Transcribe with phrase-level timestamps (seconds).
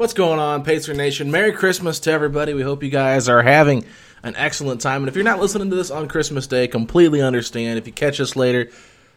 [0.00, 1.30] What's going on, Pacer Nation?
[1.30, 2.54] Merry Christmas to everybody.
[2.54, 3.84] We hope you guys are having
[4.22, 5.02] an excellent time.
[5.02, 7.78] And if you're not listening to this on Christmas Day, completely understand.
[7.78, 8.70] If you catch us later,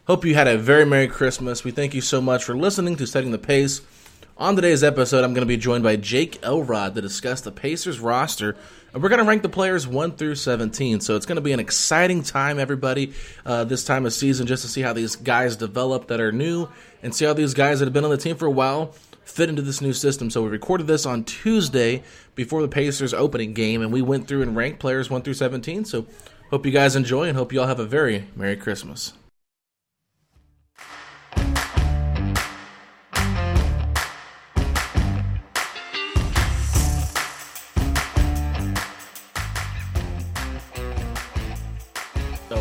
[0.06, 1.64] hope you had a very Merry Christmas.
[1.64, 3.80] We thank you so much for listening to Setting the Pace.
[4.36, 7.98] On today's episode, I'm going to be joined by Jake Elrod to discuss the Pacers
[7.98, 8.54] roster,
[8.92, 11.00] and we're going to rank the players 1 through 17.
[11.00, 13.14] So it's going to be an exciting time, everybody,
[13.46, 16.68] uh, this time of season, just to see how these guys develop that are new
[17.02, 19.48] and see how these guys that have been on the team for a while fit
[19.48, 20.30] into this new system.
[20.30, 22.02] So we recorded this on Tuesday
[22.34, 25.84] before the Pacers opening game, and we went through and ranked players 1 through 17.
[25.84, 26.06] So
[26.50, 29.12] hope you guys enjoy and hope you all have a very Merry Christmas.
[42.48, 42.56] So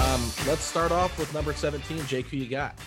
[0.00, 2.06] um, let's start off with number 17.
[2.06, 2.78] Jake, who you got?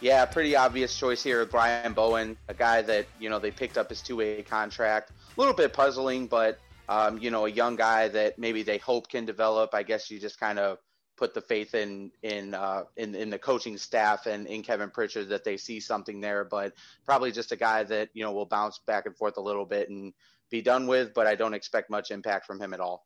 [0.00, 3.76] Yeah, pretty obvious choice here with Brian Bowen, a guy that you know they picked
[3.76, 5.10] up his two-way contract.
[5.10, 9.08] A little bit puzzling, but um, you know a young guy that maybe they hope
[9.08, 9.74] can develop.
[9.74, 10.78] I guess you just kind of
[11.16, 15.30] put the faith in in uh, in in the coaching staff and in Kevin Pritchard
[15.30, 16.44] that they see something there.
[16.44, 19.66] But probably just a guy that you know will bounce back and forth a little
[19.66, 20.14] bit and
[20.48, 21.12] be done with.
[21.12, 23.04] But I don't expect much impact from him at all.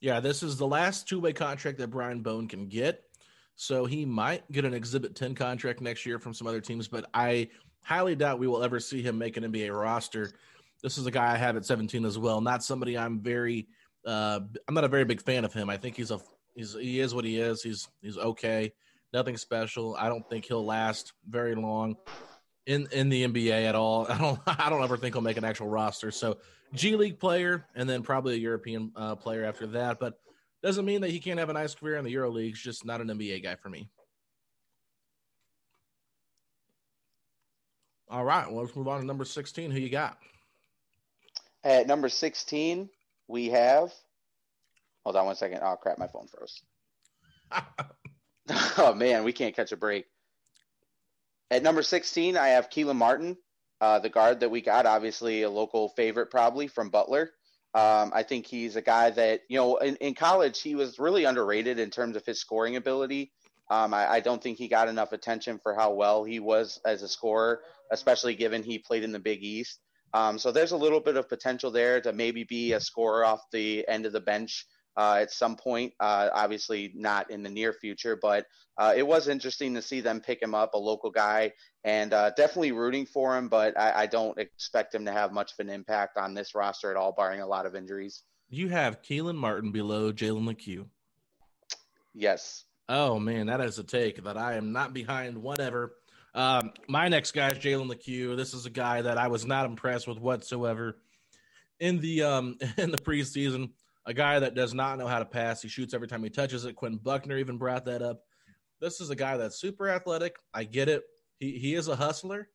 [0.00, 3.04] Yeah, this is the last two-way contract that Brian Bowen can get.
[3.56, 7.08] So he might get an Exhibit 10 contract next year from some other teams, but
[7.14, 7.48] I
[7.82, 10.32] highly doubt we will ever see him make an NBA roster.
[10.82, 12.40] This is a guy I have at 17 as well.
[12.40, 13.68] Not somebody I'm very
[14.04, 15.70] uh, I'm not a very big fan of him.
[15.70, 16.20] I think he's a
[16.54, 17.62] he's he is what he is.
[17.62, 18.72] He's he's okay.
[19.12, 19.96] Nothing special.
[19.98, 21.96] I don't think he'll last very long
[22.66, 24.06] in in the NBA at all.
[24.10, 26.10] I don't I don't ever think he'll make an actual roster.
[26.10, 26.38] So
[26.74, 30.18] G League player and then probably a European uh, player after that, but
[30.62, 33.00] doesn't mean that he can't have a nice career in the Euro Leagues, just not
[33.00, 33.88] an NBA guy for me.
[38.08, 39.70] All right, well, let's move on to number 16.
[39.70, 40.18] Who you got?
[41.64, 42.90] At number 16,
[43.28, 43.92] we have.
[45.04, 45.60] Hold on one second.
[45.62, 45.98] Oh, crap.
[45.98, 46.62] My phone froze.
[48.78, 49.24] oh, man.
[49.24, 50.06] We can't catch a break.
[51.50, 53.36] At number 16, I have Kelan Martin,
[53.80, 54.86] uh, the guard that we got.
[54.86, 57.30] Obviously, a local favorite, probably from Butler.
[57.74, 61.24] Um, I think he's a guy that, you know, in, in college, he was really
[61.24, 63.32] underrated in terms of his scoring ability.
[63.70, 67.02] Um, I, I, don't think he got enough attention for how well he was as
[67.02, 69.80] a scorer, especially given he played in the Big East.
[70.12, 73.40] Um, so there's a little bit of potential there to maybe be a scorer off
[73.50, 74.66] the end of the bench
[74.96, 75.92] uh, at some point.
[76.00, 78.46] Uh, obviously, not in the near future, but
[78.78, 81.52] uh, it was interesting to see them pick him up, a local guy,
[81.84, 83.48] and uh, definitely rooting for him.
[83.48, 86.90] But I, I, don't expect him to have much of an impact on this roster
[86.90, 88.22] at all, barring a lot of injuries.
[88.48, 90.86] You have Kelan Martin below Jalen Lecque.
[92.14, 92.64] Yes.
[92.88, 95.38] Oh man, that is a take that I am not behind.
[95.38, 95.94] Whatever.
[96.34, 98.36] Um, my next guy is Jalen Lecque.
[98.36, 100.98] This is a guy that I was not impressed with whatsoever
[101.78, 103.70] in the um in the preseason.
[104.06, 105.62] A guy that does not know how to pass.
[105.62, 106.74] He shoots every time he touches it.
[106.74, 108.22] Quinn Buckner even brought that up.
[108.80, 110.36] this is a guy that's super athletic.
[110.52, 111.04] I get it.
[111.38, 112.48] He he is a hustler,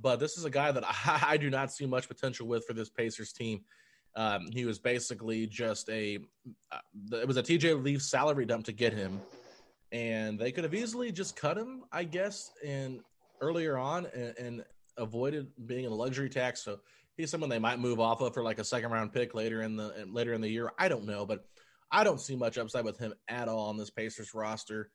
[0.00, 2.72] but this is a guy that I, I do not see much potential with for
[2.72, 3.60] this Pacers team.
[4.16, 6.18] Um, he was basically just a
[6.72, 6.78] uh,
[7.12, 9.20] it was a TJ Leaf salary dump to get him,
[9.92, 13.00] and they could have easily just cut him, I guess, and
[13.42, 14.64] earlier on and, and
[14.96, 16.62] avoided being in a luxury tax.
[16.62, 16.80] So
[17.16, 19.76] he's someone they might move off of for like a second round pick later in
[19.76, 20.70] the later in the year.
[20.78, 21.44] I don't know, but
[21.90, 24.90] I don't see much upside with him at all on this Pacers roster.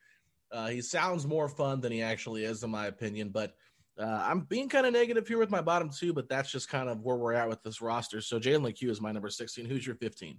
[0.51, 3.29] Uh, he sounds more fun than he actually is, in my opinion.
[3.29, 3.55] But
[3.97, 6.89] uh, I'm being kind of negative here with my bottom two, but that's just kind
[6.89, 8.21] of where we're at with this roster.
[8.21, 9.65] So Jalen Lecque is my number 16.
[9.65, 10.37] Who's your 15?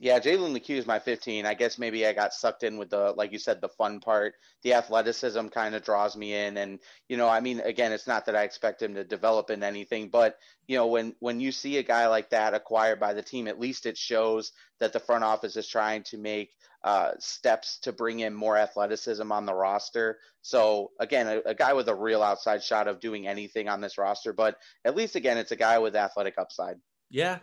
[0.00, 1.44] Yeah, Jalen Lecque is my 15.
[1.44, 4.34] I guess maybe I got sucked in with the, like you said, the fun part.
[4.62, 6.78] The athleticism kind of draws me in, and
[7.08, 10.08] you know, I mean, again, it's not that I expect him to develop in anything,
[10.08, 13.48] but you know, when when you see a guy like that acquired by the team,
[13.48, 16.54] at least it shows that the front office is trying to make
[16.84, 20.20] uh, steps to bring in more athleticism on the roster.
[20.42, 23.98] So again, a, a guy with a real outside shot of doing anything on this
[23.98, 26.76] roster, but at least again, it's a guy with athletic upside.
[27.10, 27.38] Yeah,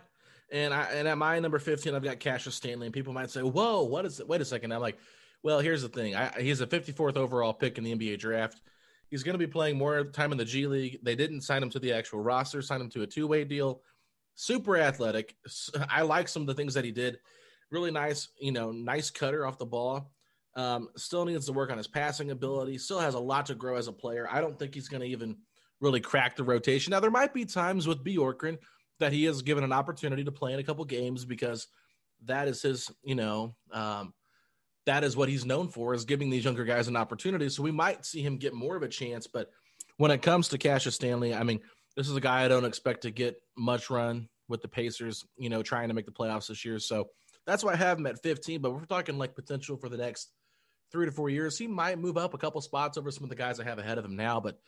[0.52, 2.86] and I and at my number 15, I've got Cassius Stanley.
[2.86, 4.28] And people might say, Whoa, what is it?
[4.28, 4.72] Wait a second.
[4.72, 4.98] I'm like,
[5.42, 6.16] well, here's the thing.
[6.16, 8.60] I, he's a 54th overall pick in the NBA draft.
[9.08, 10.98] He's going to be playing more time in the G League.
[11.02, 13.82] They didn't sign him to the actual roster, signed him to a two-way deal.
[14.34, 15.36] Super athletic.
[15.88, 17.18] I like some of the things that he did.
[17.70, 20.10] Really nice, you know, nice cutter off the ball.
[20.56, 22.78] Um, still needs to work on his passing ability.
[22.78, 24.26] Still has a lot to grow as a player.
[24.30, 25.36] I don't think he's going to even
[25.80, 26.90] really crack the rotation.
[26.90, 28.58] Now there might be times with Bjorkgren
[28.98, 31.68] that he is given an opportunity to play in a couple games because
[32.24, 34.14] that is his, you know, um,
[34.86, 37.48] that is what he's known for is giving these younger guys an opportunity.
[37.48, 39.26] So we might see him get more of a chance.
[39.26, 39.50] But
[39.96, 41.60] when it comes to Cassius Stanley, I mean,
[41.96, 45.50] this is a guy I don't expect to get much run with the Pacers, you
[45.50, 46.78] know, trying to make the playoffs this year.
[46.78, 47.08] So
[47.46, 48.60] that's why I have him at 15.
[48.60, 50.30] But we're talking like potential for the next
[50.92, 51.58] three to four years.
[51.58, 53.98] He might move up a couple spots over some of the guys I have ahead
[53.98, 54.40] of him now.
[54.40, 54.58] But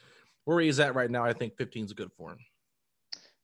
[0.45, 2.39] where he's at right now, I think 15 is good for him.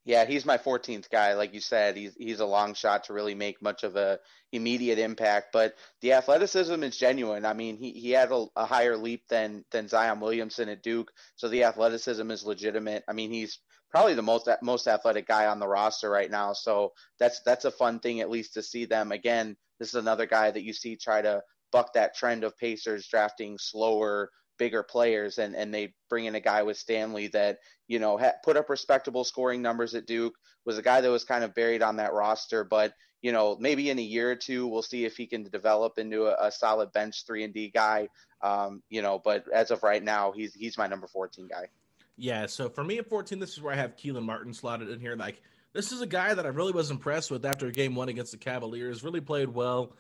[0.05, 1.33] Yeah, he's my 14th guy.
[1.33, 4.19] Like you said, he's he's a long shot to really make much of a
[4.53, 5.49] immediate impact.
[5.53, 7.47] But the athleticism is genuine.
[7.47, 11.11] I mean, he, he had a, a higher leap than than Zion Williamson at Duke,
[11.37, 13.03] so the athleticism is legitimate.
[13.09, 13.59] I mean, he's
[13.91, 16.53] probably the most most athletic guy on the roster right now.
[16.53, 19.57] So that's that's a fun thing at least to see them again.
[19.79, 21.43] This is another guy that you see try to
[21.73, 26.41] buck that trend of Pacers drafting slower bigger players and and they bring in a
[26.41, 27.59] guy with Stanley that
[27.89, 30.35] you know ha- put up respectable scoring numbers at Duke
[30.65, 33.91] was a guy that was kind of buried on that roster but you know maybe
[33.91, 36.93] in a year or two we'll see if he can develop into a, a solid
[36.93, 38.09] bench 3 and D guy.
[38.43, 41.69] Um, you know but as of right now he's he's my number 14 guy.
[42.17, 45.01] Yeah so for me at 14 this is where I have Kelan Martin slotted in
[45.01, 45.17] here.
[45.17, 45.43] Like
[45.73, 48.39] this is a guy that I really was impressed with after game 1 against the
[48.39, 49.97] Cavaliers really played well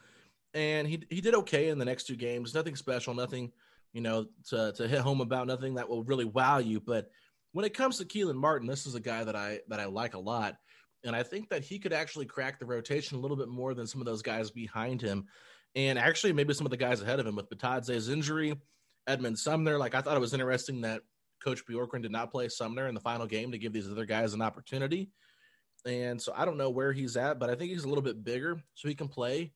[0.55, 2.55] and he he did okay in the next two games.
[2.55, 3.53] Nothing special nothing
[3.95, 6.81] you know, to, to hit home about nothing that will really wow you.
[6.81, 7.09] But
[7.53, 10.15] when it comes to Kelan Martin, this is a guy that I that I like
[10.15, 10.57] a lot.
[11.05, 13.87] And I think that he could actually crack the rotation a little bit more than
[13.87, 15.27] some of those guys behind him.
[15.77, 18.55] And actually maybe some of the guys ahead of him with Bitadze's injury,
[19.07, 19.79] Edmund Sumner.
[19.79, 21.03] Like I thought it was interesting that
[21.43, 24.35] Coach Bjorkgren did not play Sumner in the final game to give these other guys
[24.35, 25.11] an opportunity.
[25.87, 28.25] And so I don't know where he's at, but I think he's a little bit
[28.25, 29.53] bigger so he can play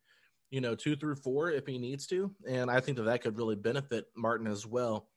[0.50, 2.34] you know, two through four if he needs to.
[2.48, 5.08] And I think that that could really benefit Martin as well,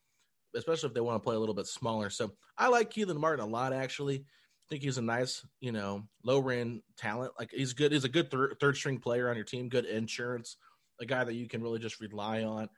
[0.55, 2.09] especially if they want to play a little bit smaller.
[2.09, 4.17] So I like Kelan Martin a lot, actually.
[4.17, 7.33] I think he's a nice, you know, low end talent.
[7.39, 7.91] Like he's good.
[7.91, 10.57] He's a good thir- third string player on your team, good insurance,
[10.99, 12.69] a guy that you can really just rely on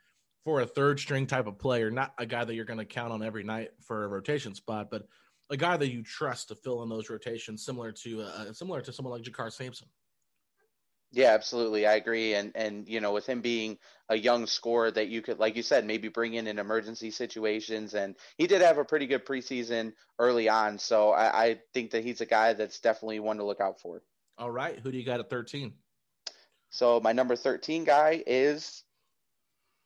[0.44, 3.14] for a third string type of player, not a guy that you're going to count
[3.14, 5.04] on every night for a rotation spot, but
[5.50, 8.92] a guy that you trust to fill in those rotations, similar to uh, similar to
[8.92, 9.88] someone like JaKarr Sampson.
[11.14, 11.86] Yeah, absolutely.
[11.86, 12.34] I agree.
[12.34, 13.78] And and you know, with him being
[14.10, 17.94] a young scorer that you could, like you said, maybe bring in in emergency situations,
[17.94, 20.80] and he did have a pretty good preseason early on.
[20.80, 24.02] So I, I think that he's a guy that's definitely one to look out for.
[24.40, 25.74] All right, who do you got at thirteen?
[26.72, 28.84] So my number thirteen guy is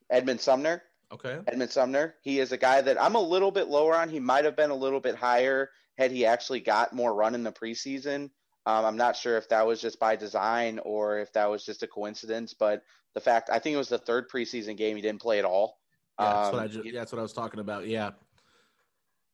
[0.10, 0.81] Edmund Sumner.
[1.12, 1.39] Okay.
[1.46, 2.15] Edmund Sumner.
[2.22, 4.07] He is a guy that I'm a little bit lower on.
[4.07, 7.43] He might have been a little bit higher had he actually got more run in
[7.43, 8.29] the preseason.
[8.67, 11.83] Um, I'm not sure if that was just by design or if that was just
[11.83, 12.83] a coincidence, but
[13.13, 15.79] the fact I think it was the third preseason game he didn't play at all.
[16.19, 17.88] Yeah, that's, um, what, I just, yeah, that's what I was talking about.
[17.88, 18.12] Yeah,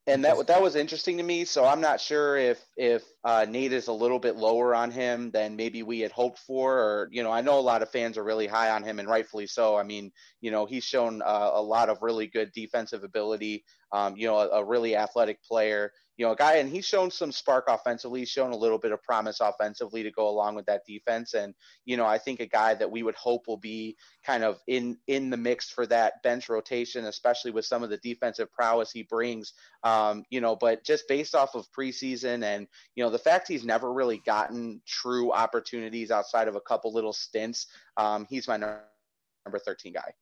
[0.05, 1.45] and that that was interesting to me.
[1.45, 5.31] So I'm not sure if if uh, Nate is a little bit lower on him
[5.31, 8.17] than maybe we had hoped for, or you know, I know a lot of fans
[8.17, 9.77] are really high on him, and rightfully so.
[9.77, 10.11] I mean,
[10.41, 13.63] you know, he's shown uh, a lot of really good defensive ability.
[13.93, 15.91] Um, you know, a, a, really athletic player.
[16.17, 18.21] you know, a guy, and he's shown some spark offensively.
[18.21, 21.35] He's shown a little bit of promise offensively to go along with that defense.
[21.35, 21.53] And
[21.85, 24.97] you know, I think a guy that we would hope will be kind of in
[25.07, 29.03] in the mix for that bench rotation, especially with some of the defensive prowess he
[29.03, 29.53] brings.
[29.83, 33.63] Um, you know, but just based off of preseason and you know the fact he's
[33.63, 39.59] never really gotten true opportunities outside of a couple little stints, um, he's my number
[39.65, 40.13] 13 guy.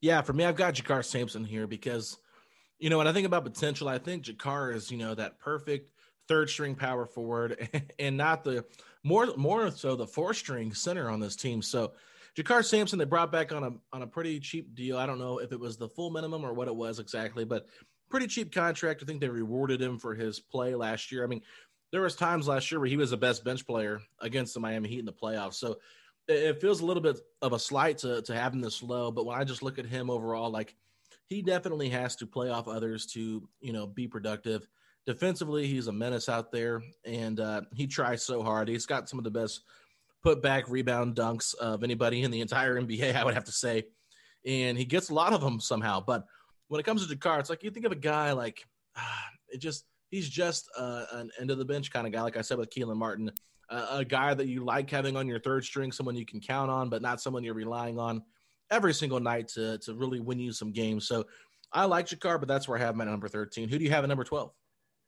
[0.00, 2.18] Yeah, for me, I've got JaKarr Sampson here because
[2.78, 5.90] you know, when I think about potential, I think JaKarr is, you know, that perfect
[6.28, 8.64] third string power forward and not the
[9.02, 11.62] more more so the four string center on this team.
[11.62, 11.92] So
[12.36, 14.98] JaKarr Sampson they brought back on a on a pretty cheap deal.
[14.98, 17.66] I don't know if it was the full minimum or what it was exactly, but
[18.10, 19.02] pretty cheap contract.
[19.02, 21.24] I think they rewarded him for his play last year.
[21.24, 21.42] I mean,
[21.92, 24.88] there was times last year where he was the best bench player against the Miami
[24.88, 25.54] Heat in the playoffs.
[25.54, 25.78] So
[26.26, 29.38] it feels a little bit of a slight to to him this low, but when
[29.38, 30.74] I just look at him overall, like
[31.28, 34.66] he definitely has to play off others to you know be productive.
[35.06, 38.68] Defensively, he's a menace out there, and uh, he tries so hard.
[38.68, 39.62] He's got some of the best
[40.22, 43.84] put back rebound dunks of anybody in the entire NBA, I would have to say,
[44.46, 46.00] and he gets a lot of them somehow.
[46.00, 46.24] But
[46.68, 48.64] when it comes to JaKarr, it's like you think of a guy like
[49.48, 52.40] it just he's just uh, an end of the bench kind of guy, like I
[52.40, 53.32] said with Kelan Martin,
[53.68, 56.70] uh, a guy that you like having on your third string, someone you can count
[56.70, 58.22] on, but not someone you're relying on
[58.70, 61.08] every single night to to really win you some games.
[61.08, 61.24] So
[61.72, 63.68] I like JaKarr, but that's where I have my number 13.
[63.68, 64.52] Who do you have at number 12?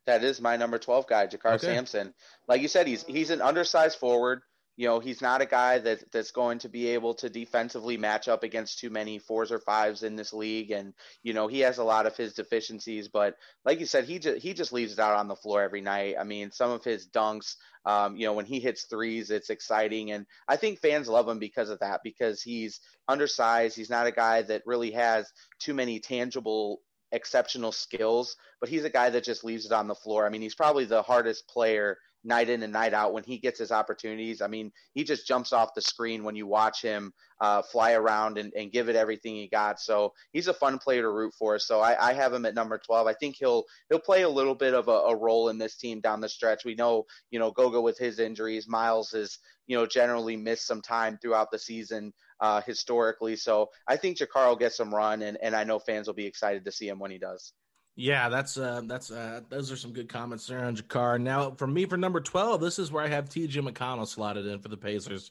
[0.06, 1.66] That is my number 12 guy, JaKarr okay.
[1.66, 2.12] Sampson.
[2.48, 4.42] Like you said, he's he's an undersized forward.
[4.76, 8.28] You know, he's not a guy that that's going to be able to defensively match
[8.28, 10.92] up against too many fours or fives in this league, and
[11.22, 13.08] you know he has a lot of his deficiencies.
[13.08, 15.80] But like you said, he just he just leaves it out on the floor every
[15.80, 16.16] night.
[16.20, 17.56] I mean, some of his dunks,
[17.86, 21.38] um, you know, when he hits threes, it's exciting, and I think fans love him
[21.38, 22.00] because of that.
[22.04, 28.36] Because he's undersized, he's not a guy that really has too many tangible exceptional skills,
[28.60, 30.26] but he's a guy that just leaves it on the floor.
[30.26, 33.58] I mean, he's probably the hardest player night in and night out when he gets
[33.58, 34.42] his opportunities.
[34.42, 38.38] I mean, he just jumps off the screen when you watch him uh, fly around
[38.38, 39.78] and, and, give it everything he got.
[39.78, 41.58] So he's a fun player to root for.
[41.58, 43.06] So I, I have him at number 12.
[43.06, 46.00] I think he'll he'll play a little bit of a, a, role in this team
[46.00, 46.64] down the stretch.
[46.64, 50.80] We know, you know, Goga with his injuries, Miles is, you know, generally missed some
[50.80, 53.36] time throughout the season uh, historically.
[53.36, 56.26] So I think JaKarr will get some run, and, and I know fans will be
[56.26, 57.52] excited to see him when he does.
[57.98, 61.18] Yeah, that's uh, that's uh, those are some good comments there on JaKarr.
[61.18, 63.62] Now, for me, for number twelve, this is where I have T.J.
[63.62, 65.30] McConnell slotted in for the Pacers.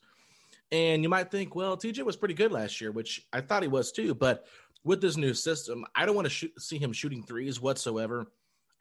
[0.71, 3.69] And you might think, well, TJ was pretty good last year, which I thought he
[3.69, 4.15] was too.
[4.15, 4.45] But
[4.83, 8.31] with this new system, I don't want to see him shooting threes whatsoever.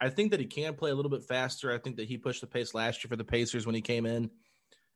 [0.01, 1.71] I think that he can play a little bit faster.
[1.71, 4.07] I think that he pushed the pace last year for the Pacers when he came
[4.07, 4.31] in,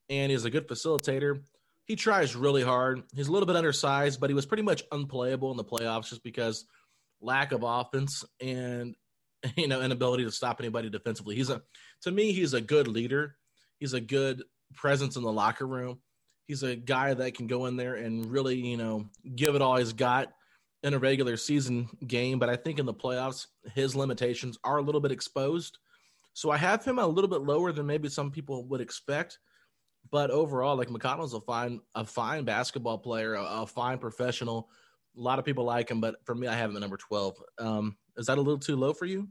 [0.10, 1.44] and he's a good facilitator.
[1.86, 3.04] He tries really hard.
[3.16, 6.24] He's a little bit undersized, but he was pretty much unplayable in the playoffs just
[6.24, 6.66] because–
[7.22, 8.96] lack of offense and
[9.56, 11.36] you know inability to stop anybody defensively.
[11.36, 11.62] He's a
[12.02, 13.36] to me he's a good leader.
[13.80, 16.00] He's a good presence in the locker room.
[16.48, 19.78] He's a guy that can go in there and really, you know, give it all
[19.78, 20.34] he's got
[20.84, 24.82] in a regular season game, but I think in the playoffs his limitations are a
[24.82, 25.78] little bit exposed.
[26.34, 29.40] So I have him a little bit lower than maybe some people would expect.
[30.12, 34.70] But overall, like McConnell's a fine a fine basketball player, a, a fine professional
[35.20, 37.36] a lot of people like him, but for me, I have him at number 12.
[37.60, 39.28] Um, is that a little too low for you?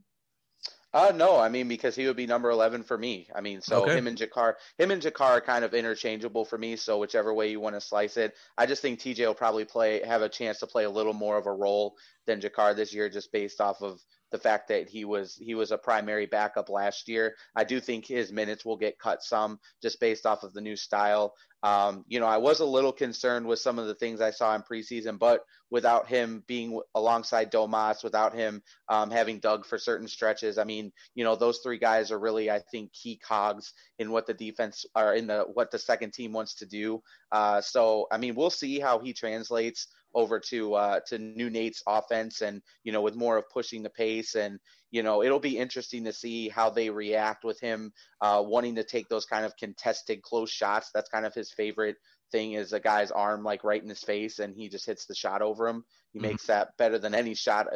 [0.95, 3.29] Uh, no, I mean because he would be number eleven for me.
[3.35, 3.99] I mean, so okay.
[3.99, 6.77] him and JaKarr, him and JaKarr are kind of interchangeable for me.
[6.77, 10.01] So whichever way you want to slice it, I just think TJ will probably play
[10.07, 11.95] have a chance to play a little more of a role
[12.27, 15.71] than JaKarr this year, just based off of the fact that he was he was
[15.71, 17.35] a primary backup last year.
[17.57, 20.77] I do think his minutes will get cut some just based off of the new
[20.77, 21.35] style.
[21.63, 24.55] Um, you know, I was a little concerned with some of the things I saw
[24.55, 30.07] in preseason, but without him being alongside Domas, without him um, having Doug for certain
[30.07, 34.13] stretches, I mean, you know, those three guys are really, I think, key cogs in
[34.13, 37.03] what the defense or in the what the second team wants to do.
[37.33, 41.83] Uh, so, I mean, we'll see how he translates over to uh, to new Nate's
[41.87, 44.59] offense, and you know, with more of pushing the pace, and
[44.91, 48.85] you know, it'll be interesting to see how they react with him uh, wanting to
[48.85, 50.91] take those kind of contested close shots.
[50.95, 51.97] That's kind of his favorite
[52.31, 55.15] thing is a guy's arm like right in his face and he just hits the
[55.15, 55.85] shot over him.
[56.13, 56.29] He mm-hmm.
[56.29, 57.67] makes that better than any shot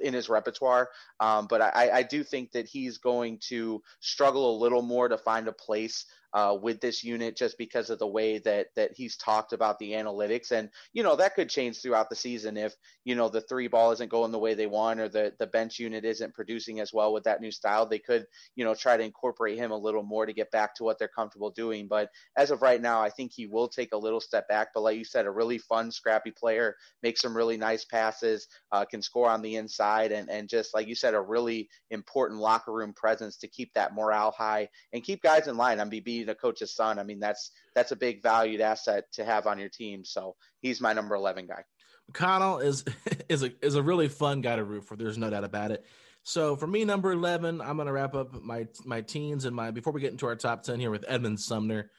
[0.00, 0.88] in his repertoire.
[1.20, 5.18] Um, but I, I, do think that he's going to struggle a little more to
[5.18, 9.16] find a place uh, with this unit just because of the way that that he's
[9.16, 10.50] talked about the analytics.
[10.50, 12.74] And you know that could change throughout the season if
[13.04, 15.78] you know the three ball isn't going the way they want or the the bench
[15.78, 17.86] unit isn't producing as well with that new style.
[17.86, 20.84] They could you know try to incorporate him a little more to get back to
[20.84, 21.86] what they're comfortable doing.
[21.88, 24.68] But as of right now, I think he will take a little step back.
[24.74, 28.84] But like you said, a really fun, scrappy player, makes some really nice passes, uh,
[28.84, 32.72] can score on the inside, and and just like you said, a really important locker
[32.72, 35.80] room presence to keep that morale high and keep guys in line.
[35.80, 39.46] I mean, a coach's son, I mean that's that's a big valued asset to have
[39.46, 40.04] on your team.
[40.04, 41.64] So he's my number eleven guy.
[42.10, 42.84] McConnell is
[43.28, 44.96] is a is a really fun guy to root for.
[44.96, 45.84] There's no doubt about it.
[46.24, 49.70] So for me, number eleven, I'm going to wrap up my my teens and my
[49.70, 51.90] before we get into our top ten here with Edmund Sumner.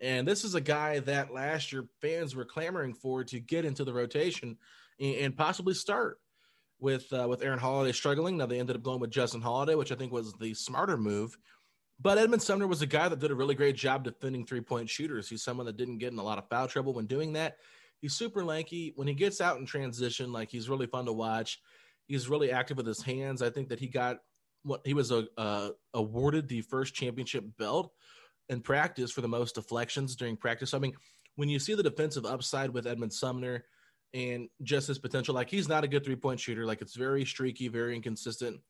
[0.00, 3.82] And this is a guy that last year fans were clamoring for to get into
[3.82, 4.58] the rotation
[5.00, 6.18] and, and possibly start
[6.78, 8.36] with uh, with Aaron Holiday struggling.
[8.36, 11.36] Now they ended up going with Justin Holiday, which I think was the smarter move.
[12.00, 14.88] But Edmund Sumner was a guy that did a really great job defending three point
[14.88, 15.28] shooters.
[15.28, 17.56] He's someone that didn't get in a lot of foul trouble when doing that.
[18.00, 18.92] He's super lanky.
[18.96, 21.60] When he gets out in transition, like he's really fun to watch.
[22.06, 23.40] He's really active with his hands.
[23.40, 24.18] I think that he got
[24.62, 27.92] what he was a, uh, awarded the first championship belt
[28.48, 30.74] in practice for the most deflections during practice.
[30.74, 30.92] I mean,
[31.36, 33.64] when you see the defensive upside with Edmund Sumner
[34.12, 36.66] and just his potential, like he's not a good three point shooter.
[36.66, 38.60] Like it's very streaky, very inconsistent.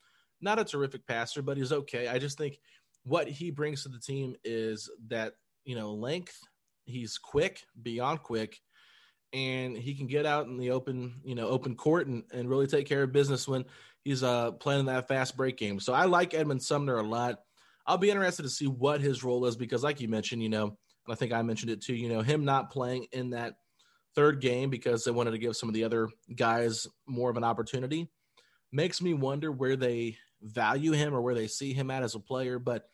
[0.41, 2.09] Not a terrific passer, but he's okay.
[2.09, 2.59] I just think
[3.07, 5.35] what he brings to the team is that
[5.65, 6.39] you know length.
[6.85, 8.61] He's quick, beyond quick,
[9.33, 12.67] and he can get out in the open, you know, open court and, and really
[12.67, 13.65] take care of business when
[14.05, 15.81] he's uh playing that fast break game.
[15.81, 17.41] So I like Edmund Sumner a lot.
[17.87, 20.65] I'll be interested to see what his role is because, like you mentioned, you know,
[20.65, 23.55] and I think I mentioned it too, you know, him not playing in that
[24.15, 27.45] third game because they wanted to give some of the other guys more of an
[27.45, 28.09] opportunity
[28.73, 32.21] makes me wonder where they value him or where they see him at as a
[32.21, 32.59] player.
[32.59, 32.89] But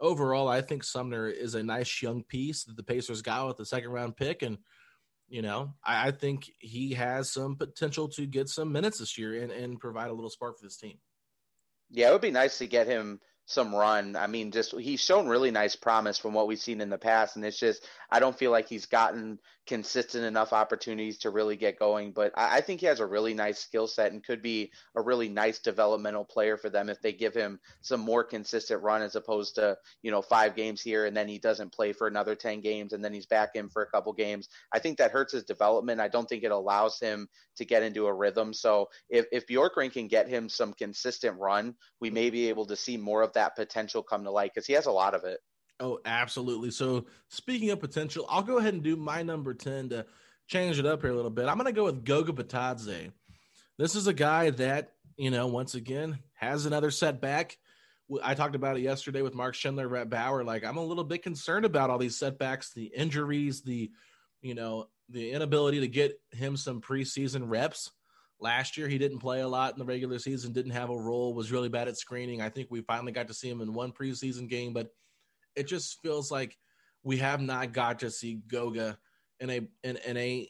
[0.00, 3.66] overall, I think Sumner is a nice young piece that the Pacers got with the
[3.66, 4.42] second round pick.
[4.42, 4.58] And,
[5.28, 9.42] you know, I, I think he has some potential to get some minutes this year
[9.42, 10.98] and, and provide a little spark for this team.
[11.90, 14.14] Yeah, it would be nice to get him some run.
[14.14, 17.34] I mean, just he's shown really nice promise from what we've seen in the past,
[17.34, 19.40] and it's just I don't feel like he's gotten
[19.70, 22.10] consistent enough opportunities to really get going.
[22.10, 25.00] But I, I think he has a really nice skill set and could be a
[25.00, 29.14] really nice developmental player for them if they give him some more consistent run as
[29.14, 32.60] opposed to, you know, five games here and then he doesn't play for another 10
[32.60, 34.48] games and then he's back in for a couple games.
[34.72, 36.00] I think that hurts his development.
[36.00, 38.52] I don't think it allows him to get into a rhythm.
[38.52, 42.74] So if, if Bjorkgren can get him some consistent run, we may be able to
[42.74, 45.40] see more of that potential come to light because he has a lot of it.
[45.80, 46.70] Oh, absolutely.
[46.70, 50.06] So speaking of potential, I'll go ahead and do my number 10 to
[50.46, 51.46] change it up here a little bit.
[51.46, 53.10] I'm going to go with Goga Bitadze.
[53.78, 57.56] This is a guy that, you know, once again, has another setback.
[58.22, 60.44] I talked about it yesterday with Mark Schindler at Bauer.
[60.44, 63.90] Like, I'm a little bit concerned about all these setbacks, the injuries, the,
[64.42, 67.90] you know, the inability to get him some preseason reps.
[68.40, 71.34] Last year, he didn't play a lot in the regular season, didn't have a role,
[71.34, 72.40] was really bad at screening.
[72.40, 74.88] I think we finally got to see him in one preseason game, but
[75.54, 76.56] it just feels like
[77.02, 78.98] we have not got to see Goga
[79.40, 80.48] in a in, in a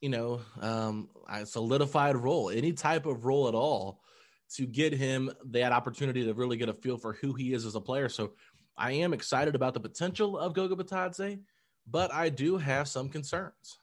[0.00, 4.02] you know um, a solidified role, any type of role at all,
[4.56, 7.74] to get him that opportunity to really get a feel for who he is as
[7.74, 8.08] a player.
[8.08, 8.32] So
[8.76, 11.40] I am excited about the potential of Goga Bitadze,
[11.86, 13.78] but I do have some concerns.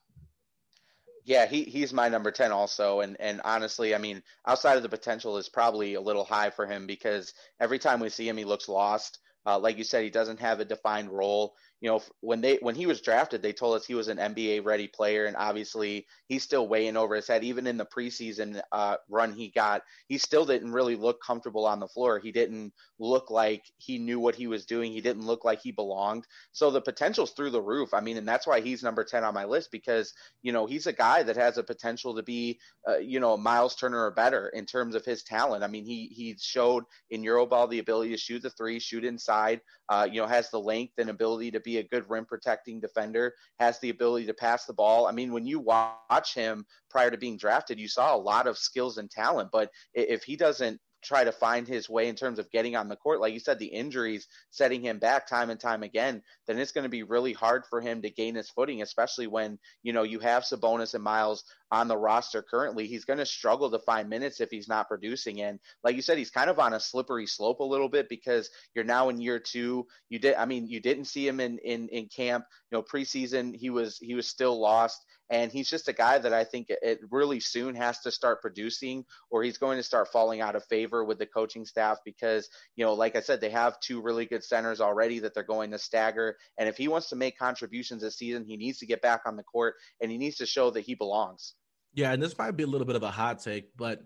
[1.29, 4.89] Yeah, he he's my number 10 also and and honestly, I mean, outside of the
[4.89, 8.45] potential is probably a little high for him because every time we see him he
[8.45, 9.19] looks lost.
[9.45, 12.75] Uh, like you said, he doesn't have a defined role you know, when they when
[12.75, 16.43] he was drafted, they told us he was an NBA ready player, and obviously he's
[16.43, 17.43] still weighing over his head.
[17.43, 21.79] Even in the preseason uh, run he got, he still didn't really look comfortable on
[21.79, 22.19] the floor.
[22.19, 24.91] He didn't look like he knew what he was doing.
[24.91, 26.25] He didn't look like he belonged.
[26.51, 27.93] So the potential's through the roof.
[27.93, 30.87] I mean, and that's why he's number ten on my list because you know he's
[30.87, 34.49] a guy that has a potential to be, uh, you know, Miles Turner or better
[34.49, 35.63] in terms of his talent.
[35.63, 39.61] I mean, he he showed in Euroball the ability to shoot the three, shoot inside.
[39.87, 43.33] Uh, you know, has the length and ability to be a good rim protecting defender,
[43.59, 45.07] has the ability to pass the ball.
[45.07, 48.57] I mean, when you watch him prior to being drafted, you saw a lot of
[48.57, 52.51] skills and talent, but if he doesn't try to find his way in terms of
[52.51, 53.21] getting on the court.
[53.21, 56.83] Like you said, the injuries setting him back time and time again, then it's going
[56.83, 60.19] to be really hard for him to gain his footing, especially when, you know, you
[60.19, 62.87] have Sabonis and Miles on the roster currently.
[62.87, 65.41] He's going to struggle to find minutes if he's not producing.
[65.41, 68.49] And like you said, he's kind of on a slippery slope a little bit because
[68.73, 69.85] you're now in year two.
[70.09, 72.45] You did, I mean, you didn't see him in in in camp.
[72.71, 75.03] You know, preseason he was he was still lost.
[75.31, 79.05] And he's just a guy that I think it really soon has to start producing,
[79.29, 82.83] or he's going to start falling out of favor with the coaching staff because, you
[82.83, 85.77] know, like I said, they have two really good centers already that they're going to
[85.77, 86.35] stagger.
[86.57, 89.35] And if he wants to make contributions this season, he needs to get back on
[89.35, 91.53] the court and he needs to show that he belongs.
[91.93, 94.03] Yeah, and this might be a little bit of a hot take, but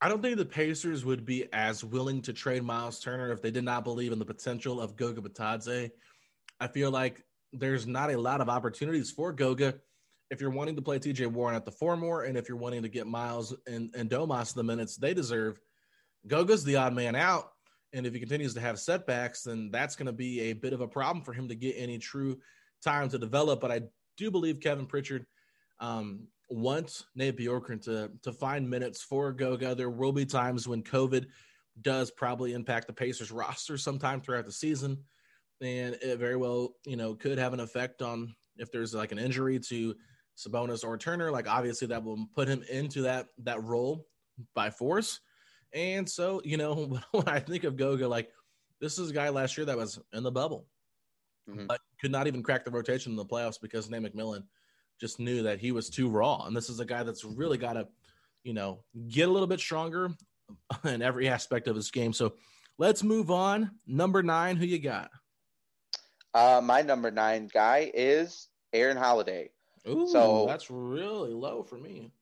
[0.00, 3.50] I don't think the Pacers would be as willing to trade Miles Turner if they
[3.50, 5.90] did not believe in the potential of Goga Bitadze.
[6.60, 9.74] I feel like there's not a lot of opportunities for Goga
[10.30, 12.82] if you're wanting to play TJ Warren at the four more, and if you're wanting
[12.82, 15.58] to get Miles and, and Domas the minutes they deserve,
[16.26, 17.52] Goga's the odd man out.
[17.94, 20.82] And if he continues to have setbacks, then that's going to be a bit of
[20.82, 22.38] a problem for him to get any true
[22.84, 23.60] time to develop.
[23.60, 23.82] But I
[24.18, 25.24] do believe Kevin Pritchard
[25.80, 29.74] um, wants Nate Bjorkgren to to find minutes for Goga.
[29.74, 31.26] There will be times when COVID
[31.82, 34.98] does probably impact the Pacers roster sometime throughout the season
[35.60, 39.18] and it very well, you know, could have an effect on if there's like an
[39.18, 39.94] injury to
[40.36, 41.30] Sabonis or Turner.
[41.30, 44.06] Like obviously that will put him into that that role
[44.54, 45.20] by force.
[45.74, 48.30] And so, you know, when I think of Goga, like
[48.80, 50.66] this is a guy last year that was in the bubble,
[51.48, 51.66] mm-hmm.
[51.66, 54.44] but could not even crack the rotation in the playoffs because Nate McMillan
[55.00, 56.44] just knew that he was too raw.
[56.46, 57.88] And this is a guy that's really got to,
[58.42, 60.10] you know, get a little bit stronger
[60.84, 62.12] in every aspect of his game.
[62.12, 62.34] So
[62.78, 63.70] let's move on.
[63.86, 65.10] Number nine, who you got?
[66.34, 69.50] Uh, my number nine guy is Aaron Holiday.
[69.88, 72.12] Ooh, so that's really low for me.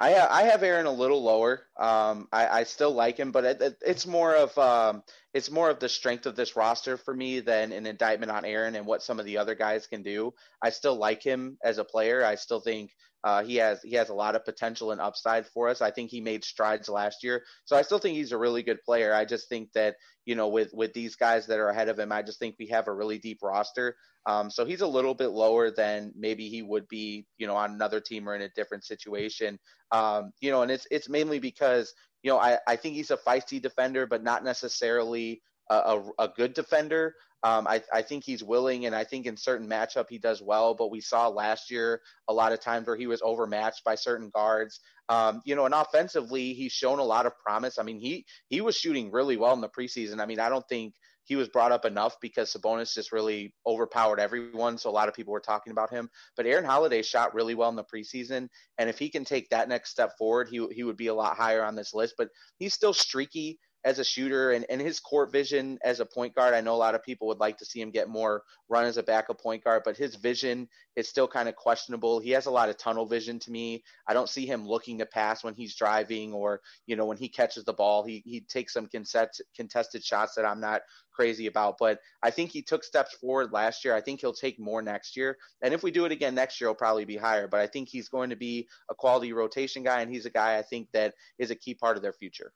[0.00, 1.66] I I have Aaron a little lower.
[1.78, 5.02] Um, I, I still like him, but it, it, it's more of um,
[5.34, 8.76] it's more of the strength of this roster for me than an indictment on Aaron
[8.76, 10.32] and what some of the other guys can do.
[10.62, 12.24] I still like him as a player.
[12.24, 15.68] I still think uh, he has he has a lot of potential and upside for
[15.68, 15.82] us.
[15.82, 18.82] I think he made strides last year, so I still think he's a really good
[18.82, 19.12] player.
[19.14, 22.12] I just think that you know with with these guys that are ahead of him,
[22.12, 23.96] I just think we have a really deep roster.
[24.26, 27.72] Um, so he's a little bit lower than maybe he would be, you know, on
[27.72, 29.58] another team or in a different situation.
[29.92, 33.16] Um, you know, and it's it's mainly because you know I I think he's a
[33.18, 37.14] feisty defender, but not necessarily a, a, good defender.
[37.42, 40.74] Um, I, I, think he's willing, and I think in certain matchup he does well.
[40.74, 44.30] But we saw last year a lot of times where he was overmatched by certain
[44.34, 44.80] guards.
[45.08, 47.78] Um, you know, and offensively he's shown a lot of promise.
[47.78, 50.20] I mean, he he was shooting really well in the preseason.
[50.20, 54.18] I mean, I don't think he was brought up enough because Sabonis just really overpowered
[54.18, 54.76] everyone.
[54.76, 56.10] So a lot of people were talking about him.
[56.36, 59.68] But Aaron Holiday shot really well in the preseason, and if he can take that
[59.68, 62.14] next step forward, he he would be a lot higher on this list.
[62.18, 62.28] But
[62.58, 66.54] he's still streaky as a shooter and, and his court vision as a point guard.
[66.54, 68.98] I know a lot of people would like to see him get more run as
[68.98, 72.20] a backup point guard, but his vision is still kind of questionable.
[72.20, 73.82] He has a lot of tunnel vision to me.
[74.06, 77.28] I don't see him looking to pass when he's driving or, you know, when he
[77.28, 78.04] catches the ball.
[78.04, 81.76] He he takes some contested contested shots that I'm not crazy about.
[81.78, 83.94] But I think he took steps forward last year.
[83.94, 85.36] I think he'll take more next year.
[85.62, 87.48] And if we do it again next year, he'll probably be higher.
[87.48, 90.58] But I think he's going to be a quality rotation guy, and he's a guy
[90.58, 92.52] I think that is a key part of their future.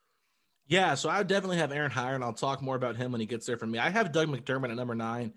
[0.67, 3.27] Yeah, so I definitely have Aaron higher, and I'll talk more about him when he
[3.27, 3.77] gets there for me.
[3.77, 5.33] I have Doug McDermott at number nine,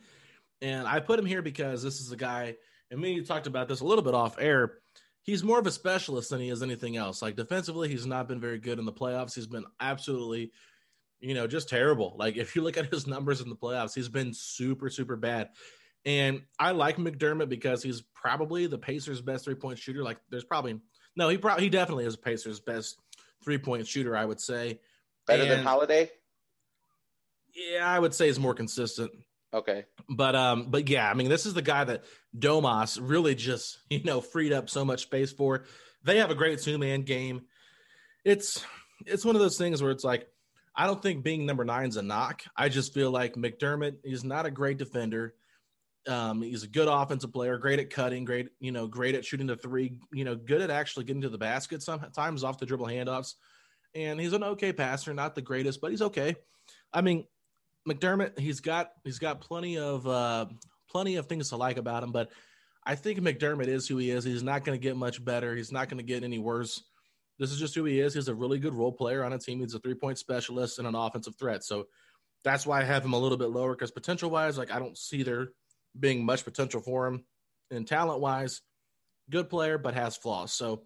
[0.62, 2.57] and I put him here because this is a guy,
[2.91, 4.79] and me talked about this a little bit off air.
[5.23, 7.21] He's more of a specialist than he is anything else.
[7.21, 9.35] Like defensively, he's not been very good in the playoffs.
[9.35, 10.53] He's been absolutely,
[11.21, 12.17] you know, just terrible.
[12.19, 15.51] Like if you look at his numbers in the playoffs, he's been super, super bad.
[16.07, 20.03] And I like McDermott because he's probably the Pacers' best three point shooter.
[20.03, 20.81] Like there's probably
[21.14, 22.99] no, he probably he definitely is Pacers' best
[23.45, 24.17] three point shooter.
[24.17, 24.81] I would say.
[25.29, 26.11] Better and, than Holiday?
[27.55, 29.12] Yeah, I would say is more consistent.
[29.53, 29.85] Okay.
[30.09, 32.05] But um, but yeah, I mean, this is the guy that
[32.37, 35.64] Domas really just, you know, freed up so much space for.
[36.05, 37.43] They have a great two-man game.
[38.25, 38.64] It's
[39.07, 40.27] it's one of those things where it's like,
[40.75, 42.43] I don't think being number nine is a knock.
[42.57, 45.35] I just feel like McDermott is not a great defender.
[46.07, 49.47] Um, he's a good offensive player, great at cutting, great, you know, great at shooting
[49.47, 52.87] the three, you know, good at actually getting to the basket sometimes off the dribble
[52.87, 53.35] handoffs
[54.05, 56.37] and he's an okay passer, not the greatest, but he's okay.
[56.93, 57.25] I mean,
[57.89, 60.47] McDermott, he's got he's got plenty of uh,
[60.91, 62.31] plenty of things to like about him, but
[62.85, 64.25] I think McDermott is who he is.
[64.25, 65.55] He's not going to get much better.
[65.55, 66.83] He's not going to get any worse.
[67.39, 68.15] This is just who he is.
[68.15, 69.61] He's a really good role player on a team.
[69.61, 71.65] He's a three point specialist and an offensive threat.
[71.65, 71.87] So
[72.45, 74.97] that's why I have him a little bit lower because potential wise, like I don't
[74.97, 75.49] see there
[75.99, 77.25] being much potential for him.
[77.71, 78.63] And talent wise,
[79.29, 80.53] good player, but has flaws.
[80.53, 80.85] So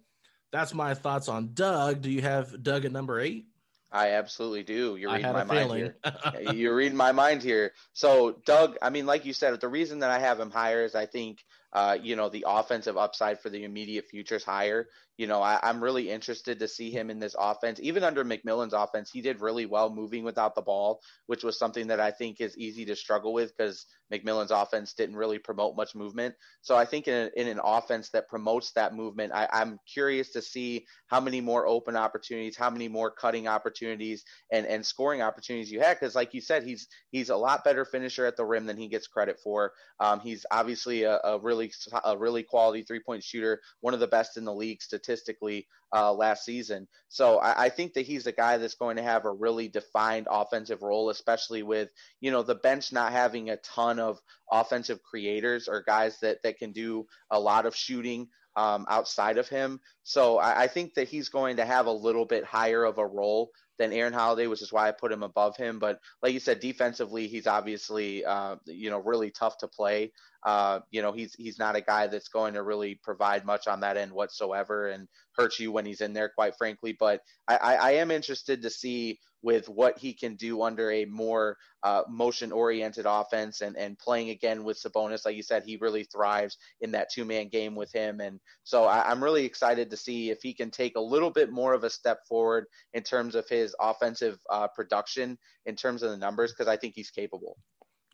[0.53, 2.03] that's my thoughts on Doug.
[2.03, 3.47] Do you have Doug at number eight?
[3.91, 4.95] I absolutely do.
[4.95, 5.97] You're reading my mind here.
[6.53, 7.73] You're reading my mind here.
[7.93, 10.95] So Doug, I mean, like you said, the reason that I have him higher is
[10.95, 11.39] I think
[11.73, 14.87] uh, you know, the offensive upside for the immediate future is higher.
[15.17, 17.79] You know, I, am really interested to see him in this offense.
[17.81, 21.87] Even under McMillan's offense, he did really well moving without the ball, which was something
[21.87, 25.93] that I think is easy to struggle with because McMillan's offense didn't really promote much
[25.93, 26.35] movement.
[26.61, 30.31] So I think in, a, in an offense that promotes that movement, I, I'm curious
[30.31, 35.21] to see how many more open opportunities, how many more cutting opportunities, and and scoring
[35.21, 35.99] opportunities you had.
[35.99, 38.87] Because like you said, he's he's a lot better finisher at the rim than he
[38.87, 39.73] gets credit for.
[39.99, 44.07] Um, he's obviously a, a really a really quality three point shooter, one of the
[44.07, 46.87] best in the league statistically uh, last season.
[47.09, 50.27] So I, I, think that he's a guy that's going to have a really defined
[50.29, 54.19] offensive role, especially with you know the bench not having a ton of
[54.51, 59.47] offensive creators or guys that that can do a lot of shooting um, outside of
[59.47, 59.79] him.
[60.03, 63.05] So I, I, think that he's going to have a little bit higher of a
[63.05, 65.79] role than Aaron Holiday, which is why I put him above him.
[65.79, 70.11] But like you said, defensively, he's obviously uh, you know really tough to play.
[70.45, 73.79] Uh, you know, he's he's not a guy that's going to really provide much on
[73.79, 76.95] that end whatsoever and hurt you when he's in there, quite frankly.
[76.99, 81.05] But I, I, I am interested to see with what he can do under a
[81.05, 85.25] more uh, motion oriented offense and, and playing again with Sabonis.
[85.25, 88.21] Like you said, he really thrives in that two man game with him.
[88.21, 91.51] And so I, I'm really excited to see if he can take a little bit
[91.51, 96.11] more of a step forward in terms of his offensive uh, production, in terms of
[96.11, 97.57] the numbers, because I think he's capable.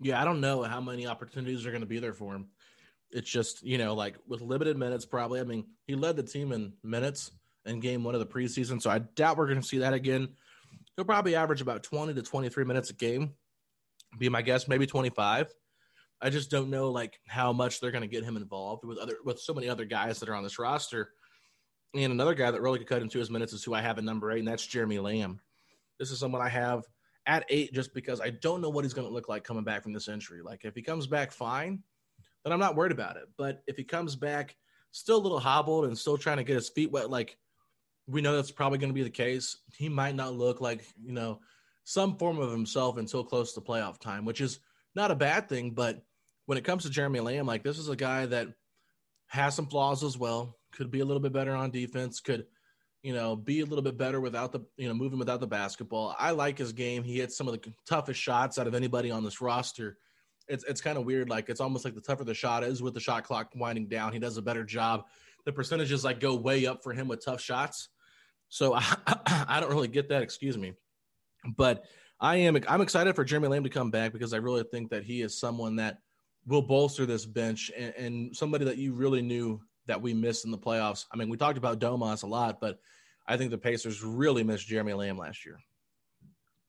[0.01, 2.47] Yeah, I don't know how many opportunities are going to be there for him.
[3.11, 5.39] It's just, you know, like with limited minutes, probably.
[5.39, 7.31] I mean, he led the team in minutes
[7.65, 10.29] in game one of the preseason, so I doubt we're going to see that again.
[10.95, 13.33] He'll probably average about 20 to 23 minutes a game,
[14.17, 15.53] be my guess, maybe 25.
[16.21, 19.15] I just don't know like how much they're going to get him involved with other
[19.23, 21.11] with so many other guys that are on this roster.
[21.93, 24.03] And another guy that really could cut into his minutes is who I have at
[24.03, 25.39] number eight, and that's Jeremy Lamb.
[25.97, 26.83] This is someone I have
[27.25, 29.83] at eight just because I don't know what he's going to look like coming back
[29.83, 30.41] from this injury.
[30.41, 31.83] Like if he comes back fine,
[32.43, 33.25] then I'm not worried about it.
[33.37, 34.55] But if he comes back
[34.91, 37.37] still a little hobbled and still trying to get his feet wet, like
[38.07, 41.13] we know that's probably going to be the case, he might not look like, you
[41.13, 41.39] know,
[41.83, 44.59] some form of himself until close to playoff time, which is
[44.95, 45.71] not a bad thing.
[45.71, 46.03] But
[46.45, 48.47] when it comes to Jeremy Lamb, like this is a guy that
[49.27, 52.45] has some flaws as well, could be a little bit better on defense, could–
[53.01, 56.15] you know, be a little bit better without the, you know, moving without the basketball.
[56.19, 57.03] I like his game.
[57.03, 59.97] He hits some of the toughest shots out of anybody on this roster.
[60.47, 61.29] It's it's kind of weird.
[61.29, 64.13] Like it's almost like the tougher the shot is with the shot clock winding down,
[64.13, 65.05] he does a better job.
[65.45, 67.89] The percentages like go way up for him with tough shots.
[68.49, 68.83] So I,
[69.47, 70.23] I don't really get that.
[70.23, 70.73] Excuse me,
[71.55, 71.85] but
[72.19, 75.03] I am I'm excited for Jeremy Lamb to come back because I really think that
[75.03, 75.99] he is someone that
[76.47, 80.51] will bolster this bench and, and somebody that you really knew that we missed in
[80.51, 81.05] the playoffs.
[81.11, 82.79] I mean, we talked about Domas a lot, but
[83.27, 85.59] I think the Pacers really missed Jeremy Lamb last year.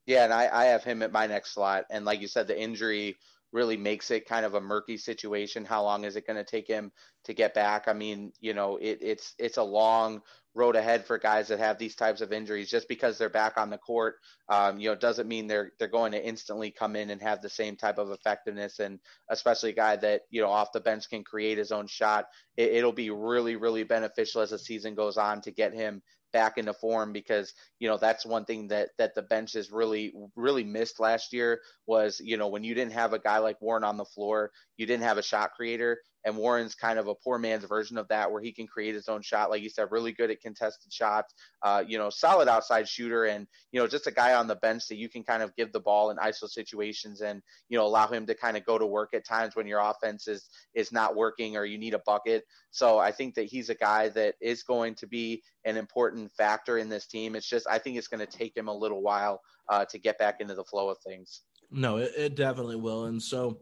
[0.06, 1.84] Yeah, and I, I have him at my next slot.
[1.90, 3.16] And like you said, the injury
[3.52, 5.64] really makes it kind of a murky situation.
[5.64, 6.92] How long is it going to take him
[7.24, 7.88] to get back?
[7.88, 10.22] I mean, you know, it, it's it's a long
[10.54, 12.70] road ahead for guys that have these types of injuries.
[12.70, 14.16] Just because they're back on the court,
[14.48, 17.48] um, you know, doesn't mean they're they're going to instantly come in and have the
[17.48, 18.78] same type of effectiveness.
[18.78, 22.26] And especially a guy that you know off the bench can create his own shot,
[22.56, 26.58] it, it'll be really really beneficial as the season goes on to get him back
[26.58, 30.64] into form because you know that's one thing that that the bench has really really
[30.64, 33.96] missed last year was you know when you didn't have a guy like Warren on
[33.96, 37.64] the floor, you didn't have a shot creator, and Warren's kind of a poor man's
[37.64, 39.50] version of that, where he can create his own shot.
[39.50, 41.34] Like you said, really good at contested shots.
[41.62, 44.88] Uh, you know, solid outside shooter, and you know, just a guy on the bench
[44.88, 48.06] that you can kind of give the ball in ISO situations, and you know, allow
[48.06, 51.16] him to kind of go to work at times when your offense is is not
[51.16, 52.44] working or you need a bucket.
[52.70, 56.78] So I think that he's a guy that is going to be an important factor
[56.78, 57.34] in this team.
[57.34, 60.18] It's just I think it's going to take him a little while uh, to get
[60.18, 61.42] back into the flow of things.
[61.70, 63.60] No, it, it definitely will, and so.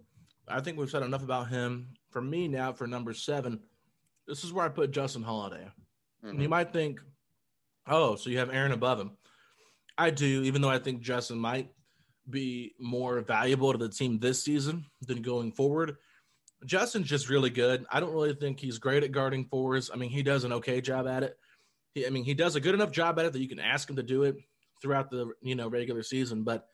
[0.50, 3.60] I think we've said enough about him for me now for number seven,
[4.26, 5.64] this is where I put Justin Holiday.
[6.24, 6.28] Mm-hmm.
[6.28, 7.00] And you might think,
[7.86, 9.12] oh, so you have Aaron above him.
[9.96, 11.70] I do, even though I think Justin might
[12.28, 15.96] be more valuable to the team this season than going forward.
[16.64, 17.86] Justin's just really good.
[17.90, 19.90] I don't really think he's great at guarding fours.
[19.92, 21.36] I mean, he does an okay job at it.
[21.94, 23.88] He, I mean, he does a good enough job at it that you can ask
[23.88, 24.36] him to do it
[24.82, 26.66] throughout the you know regular season, but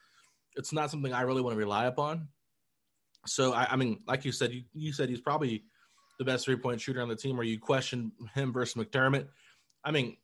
[0.56, 2.28] it's not something I really want to rely upon.
[3.26, 5.64] So I, I mean, like you said, you, you said he's probably
[6.18, 9.26] the best three point shooter on the team, or you question him versus McDermott.
[9.84, 10.16] I mean,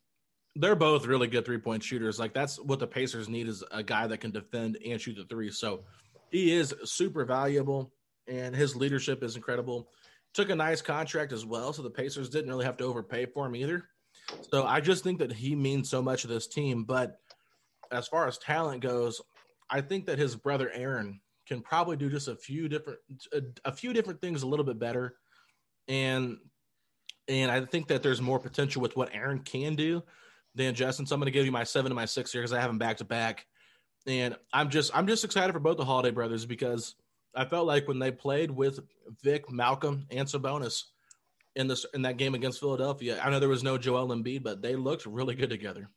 [0.55, 2.19] they're both really good three point shooters.
[2.19, 5.25] Like that's what the Pacers need is a guy that can defend and shoot the
[5.25, 5.51] three.
[5.51, 5.83] So
[6.29, 7.93] he is super valuable,
[8.27, 9.89] and his leadership is incredible.
[10.33, 13.45] Took a nice contract as well, so the Pacers didn't really have to overpay for
[13.45, 13.85] him either.
[14.49, 16.83] So I just think that he means so much to this team.
[16.85, 17.17] But
[17.91, 19.21] as far as talent goes,
[19.69, 21.19] I think that his brother Aaron
[21.51, 22.99] can probably do just a few different
[23.33, 25.15] a, a few different things a little bit better
[25.89, 26.37] and
[27.27, 30.01] and I think that there's more potential with what Aaron can do
[30.55, 31.05] than Justin.
[31.05, 32.69] So I'm going to give you my seven and my six here because I have
[32.69, 33.45] them back to back,
[34.07, 36.95] and I'm just I'm just excited for both the Holiday brothers because
[37.35, 38.79] I felt like when they played with
[39.23, 40.83] Vic, Malcolm, and Sabonis
[41.55, 44.61] in this in that game against Philadelphia, I know there was no Joel Embiid, but
[44.61, 45.89] they looked really good together.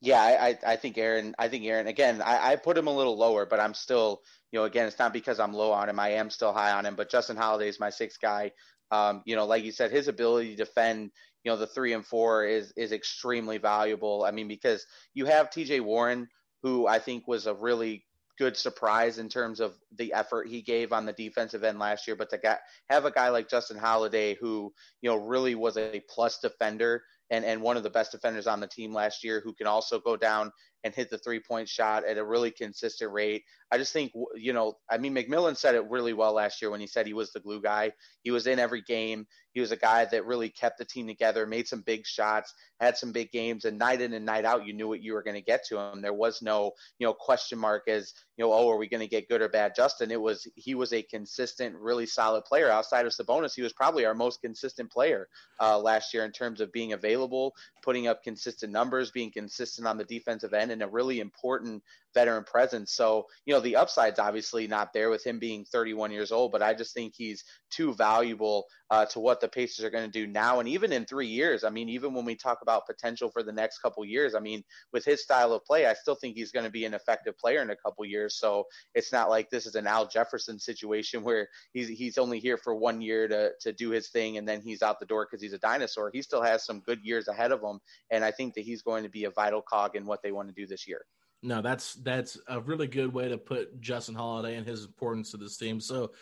[0.00, 1.34] Yeah, I, I think Aaron.
[1.38, 1.86] I think Aaron.
[1.86, 4.98] Again, I, I put him a little lower, but I'm still, you know, again, it's
[4.98, 6.00] not because I'm low on him.
[6.00, 6.94] I am still high on him.
[6.96, 8.52] But Justin Holiday is my sixth guy.
[8.90, 11.10] Um, you know, like you said, his ability to defend,
[11.44, 14.24] you know, the three and four is is extremely valuable.
[14.24, 15.80] I mean, because you have T.J.
[15.80, 16.28] Warren,
[16.62, 18.06] who I think was a really
[18.38, 22.16] good surprise in terms of the effort he gave on the defensive end last year.
[22.16, 26.02] But to get, have a guy like Justin Holiday, who you know really was a
[26.08, 29.52] plus defender and, and one of the best defenders on the team last year who
[29.54, 30.50] can also go down
[30.82, 33.44] and hit the three point shot at a really consistent rate.
[33.70, 36.80] I just think, you know, I mean, McMillan said it really well last year when
[36.80, 37.92] he said he was the glue guy.
[38.22, 39.26] He was in every game.
[39.52, 42.96] He was a guy that really kept the team together, made some big shots, had
[42.96, 45.34] some big games, and night in and night out, you knew what you were going
[45.34, 46.00] to get to him.
[46.00, 49.08] There was no, you know, question mark as, you know, oh, are we going to
[49.08, 50.10] get good or bad Justin?
[50.10, 52.70] It was, he was a consistent, really solid player.
[52.70, 55.28] Outside of Sabonis, he was probably our most consistent player
[55.60, 59.98] uh, last year in terms of being available, putting up consistent numbers, being consistent on
[59.98, 61.82] the defensive end, and a really important
[62.14, 62.94] veteran presence.
[62.94, 66.62] So, you know, the upside's obviously not there with him being 31 years old, but
[66.62, 70.26] I just think he's too valuable uh, to what the Pacers are going to do
[70.26, 71.62] now and even in three years.
[71.62, 74.62] I mean, even when we talk about potential for the next couple years, I mean,
[74.92, 77.62] with his style of play, I still think he's going to be an effective player
[77.62, 78.36] in a couple years.
[78.36, 82.56] So it's not like this is an Al Jefferson situation where he's he's only here
[82.56, 85.42] for one year to to do his thing and then he's out the door because
[85.42, 86.10] he's a dinosaur.
[86.12, 87.78] He still has some good years ahead of him,
[88.10, 90.48] and I think that he's going to be a vital cog in what they want
[90.48, 91.04] to do this year.
[91.42, 95.38] No, that's that's a really good way to put Justin Holiday and his importance to
[95.38, 95.80] this team.
[95.80, 96.12] So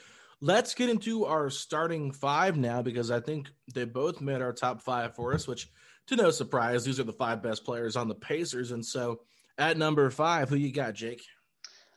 [0.41, 4.81] let's get into our starting five now because I think they both made our top
[4.81, 5.71] five for us, which
[6.07, 8.71] to no surprise, these are the five best players on the Pacers.
[8.71, 9.21] And so
[9.59, 11.23] at number five, who you got, Jake?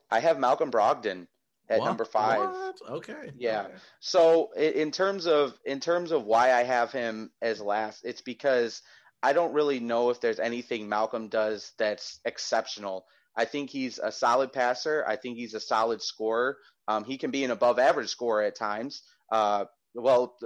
[0.10, 1.28] I have Malcolm Brogdon
[1.70, 1.86] at what?
[1.86, 2.40] number five.
[2.40, 2.80] What?
[2.90, 3.32] Okay.
[3.38, 3.62] Yeah.
[3.66, 3.74] Okay.
[4.00, 8.82] So in terms of in terms of why I have him as last, it's because–
[9.24, 13.06] I don't really know if there's anything Malcolm does that's exceptional.
[13.36, 15.06] I think he's a solid passer.
[15.08, 16.58] I think he's a solid scorer.
[16.88, 19.04] Um, he can be an above average scorer at times.
[19.32, 20.38] Uh, well,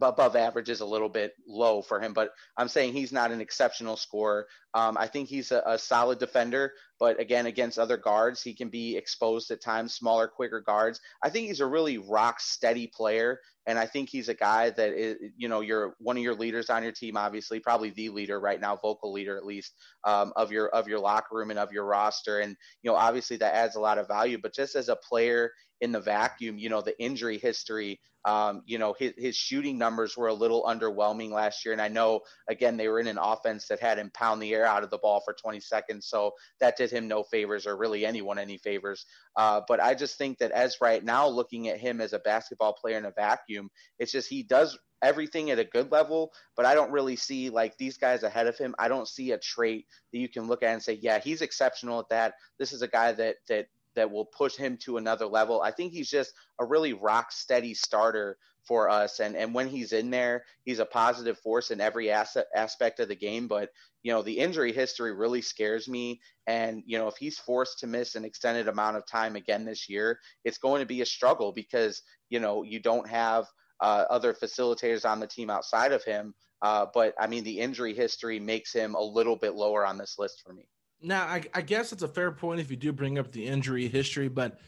[0.00, 3.40] above average is a little bit low for him, but I'm saying he's not an
[3.40, 4.46] exceptional scorer.
[4.74, 8.68] Um, I think he's a, a, solid defender, but again, against other guards, he can
[8.68, 11.00] be exposed at times, smaller, quicker guards.
[11.24, 14.92] I think he's a really rock steady player, and I think he's a guy that
[14.92, 18.38] is, you know, you're one of your leaders on your team, obviously, probably the leader
[18.38, 19.72] right now, vocal leader at least
[20.04, 23.38] um, of your of your locker room and of your roster, and you know, obviously
[23.38, 24.38] that adds a lot of value.
[24.40, 28.78] But just as a player in the vacuum, you know, the injury history, um, you
[28.78, 31.72] know, his, his shooting numbers were a little underwhelming last year.
[31.72, 34.66] And I know, again, they were in an offense that had him pound the air
[34.66, 36.06] out of the ball for 20 seconds.
[36.06, 39.06] So that did him no favors or really anyone any favors.
[39.36, 42.74] Uh, but I just think that as right now, looking at him as a basketball
[42.74, 46.74] player in a vacuum, it's just he does everything at a good level, but I
[46.74, 48.74] don't really see like these guys ahead of him.
[48.78, 52.00] I don't see a trait that you can look at and say, yeah, he's exceptional
[52.00, 52.34] at that.
[52.58, 55.60] This is a guy that that that will push him to another level.
[55.62, 59.20] I think he's just a really rock steady starter for us.
[59.20, 63.08] And and when he's in there, he's a positive force in every asset, aspect of
[63.08, 63.48] the game.
[63.48, 63.70] But
[64.02, 66.20] you know, the injury history really scares me.
[66.46, 69.88] And you know, if he's forced to miss an extended amount of time again this
[69.88, 73.46] year, it's going to be a struggle because you know you don't have
[73.80, 76.34] uh, other facilitators on the team outside of him.
[76.62, 80.16] Uh, but I mean, the injury history makes him a little bit lower on this
[80.18, 80.68] list for me.
[81.02, 83.88] Now, I, I guess it's a fair point if you do bring up the injury
[83.88, 84.58] history, but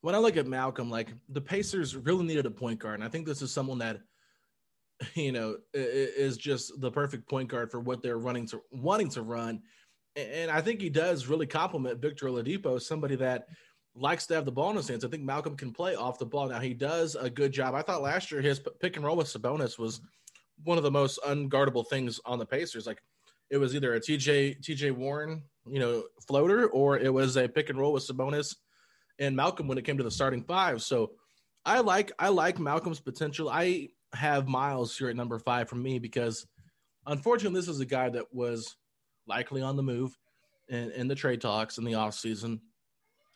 [0.00, 3.08] when I look at Malcolm, like the Pacers really needed a point guard, and I
[3.08, 4.00] think this is someone that
[5.14, 9.22] you know is just the perfect point guard for what they're running to wanting to
[9.22, 9.62] run,
[10.16, 13.46] and I think he does really complement Victor Oladipo, somebody that
[13.94, 15.04] likes to have the ball in his hands.
[15.04, 16.48] I think Malcolm can play off the ball.
[16.48, 17.74] Now he does a good job.
[17.74, 20.00] I thought last year his pick and roll with Sabonis was
[20.64, 22.86] one of the most unguardable things on the Pacers.
[22.86, 23.02] Like
[23.50, 27.70] it was either a TJ TJ Warren you know, floater, or it was a pick
[27.70, 28.56] and roll with Sabonis
[29.18, 30.82] and Malcolm when it came to the starting five.
[30.82, 31.12] So
[31.64, 33.48] I like I like Malcolm's potential.
[33.48, 36.46] I have Miles here at number five for me because
[37.06, 38.76] unfortunately this is a guy that was
[39.26, 40.16] likely on the move
[40.68, 42.60] in, in the trade talks in the offseason.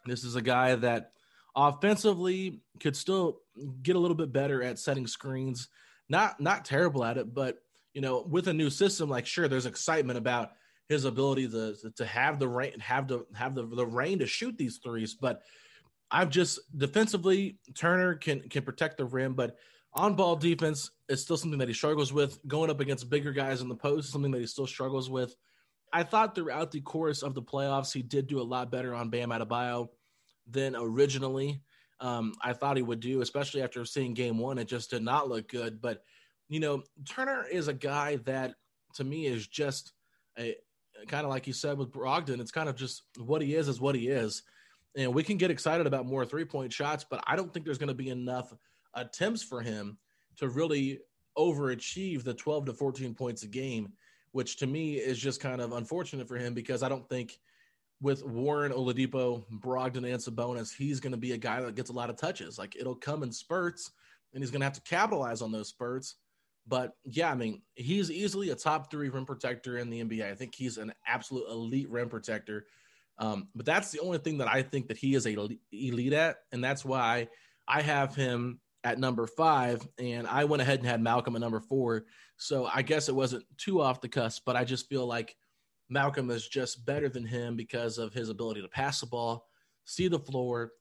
[0.07, 1.13] This is a guy that
[1.55, 3.41] offensively could still
[3.83, 5.69] get a little bit better at setting screens.
[6.09, 7.59] Not not terrible at it, but
[7.95, 10.53] you know, with a new system, like sure, there's excitement about
[10.89, 14.57] his ability to to have the rain have to have the, the rain to shoot
[14.59, 15.15] these threes.
[15.15, 15.43] But
[16.11, 19.57] I've just defensively Turner can can protect the rim, but
[19.95, 22.39] On ball defense is still something that he struggles with.
[22.47, 25.37] Going up against bigger guys in the post is something that he still struggles with.
[25.93, 29.11] I thought throughout the course of the playoffs, he did do a lot better on
[29.11, 29.89] Bam Adebayo
[30.47, 31.63] than originally
[32.01, 34.59] um, I thought he would do, especially after seeing game one.
[34.59, 35.81] It just did not look good.
[35.81, 36.03] But,
[36.53, 38.55] you know, Turner is a guy that
[38.97, 39.93] to me is just
[40.39, 40.55] a
[41.09, 43.81] kind of like you said with Brogdon, it's kind of just what he is is
[43.81, 44.43] what he is.
[44.95, 47.79] And we can get excited about more three point shots, but I don't think there's
[47.79, 48.53] going to be enough
[48.93, 49.97] attempts for him
[50.37, 51.01] to really
[51.39, 53.91] overachieve the 12 to 14 points a game,
[54.33, 57.39] which to me is just kind of unfortunate for him because I don't think
[58.03, 61.95] with Warren Oladipo, Brogdon, and Sabonis, he's going to be a guy that gets a
[61.95, 62.59] lot of touches.
[62.59, 63.91] Like it'll come in spurts,
[64.35, 66.17] and he's going to have to capitalize on those spurts.
[66.67, 70.31] But yeah, I mean, he's easily a top three rim protector in the NBA.
[70.31, 72.67] I think he's an absolute elite rim protector.
[73.19, 75.37] Um, but that's the only thing that I think that he is a
[75.73, 77.29] elite at, and that's why
[77.69, 81.61] I have him at number five, and I went ahead and had Malcolm at number
[81.61, 82.05] four.
[82.37, 85.37] So I guess it wasn't too off the cusp, but I just feel like
[85.89, 89.47] Malcolm is just better than him because of his ability to pass the ball,
[89.85, 90.73] see the floor,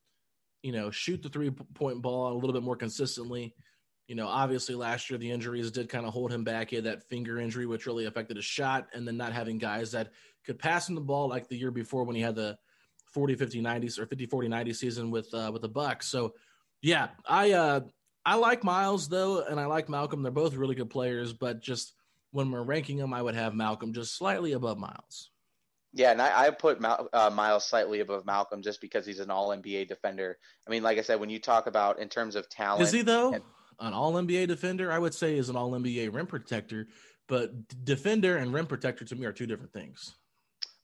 [0.64, 3.54] you know, shoot the three point ball a little bit more consistently.
[4.12, 6.72] You know, obviously last year the injuries did kind of hold him back.
[6.72, 9.94] He had that finger injury, which really affected his shot, and then not having guys
[9.94, 10.12] that
[10.46, 12.58] could pass him the ball like the year before when he had the
[13.14, 16.10] 40 50 90s or 50 40 90 season with uh, with the Bucks.
[16.10, 16.34] So
[16.82, 17.80] yeah, I uh
[18.26, 20.24] I like Miles though, and I like Malcolm.
[20.24, 21.94] They're both really good players, but just
[22.32, 25.30] when we're ranking them, I would have Malcolm just slightly above Miles.
[25.94, 29.32] Yeah, and I, I put Mal, uh, Miles slightly above Malcolm just because he's an
[29.32, 30.38] All NBA defender.
[30.68, 33.04] I mean, like I said, when you talk about in terms of talent, is he
[33.04, 33.32] though?
[33.36, 33.44] And,
[33.82, 36.88] an All NBA defender, I would say, is an All NBA rim protector.
[37.28, 40.14] But defender and rim protector to me are two different things.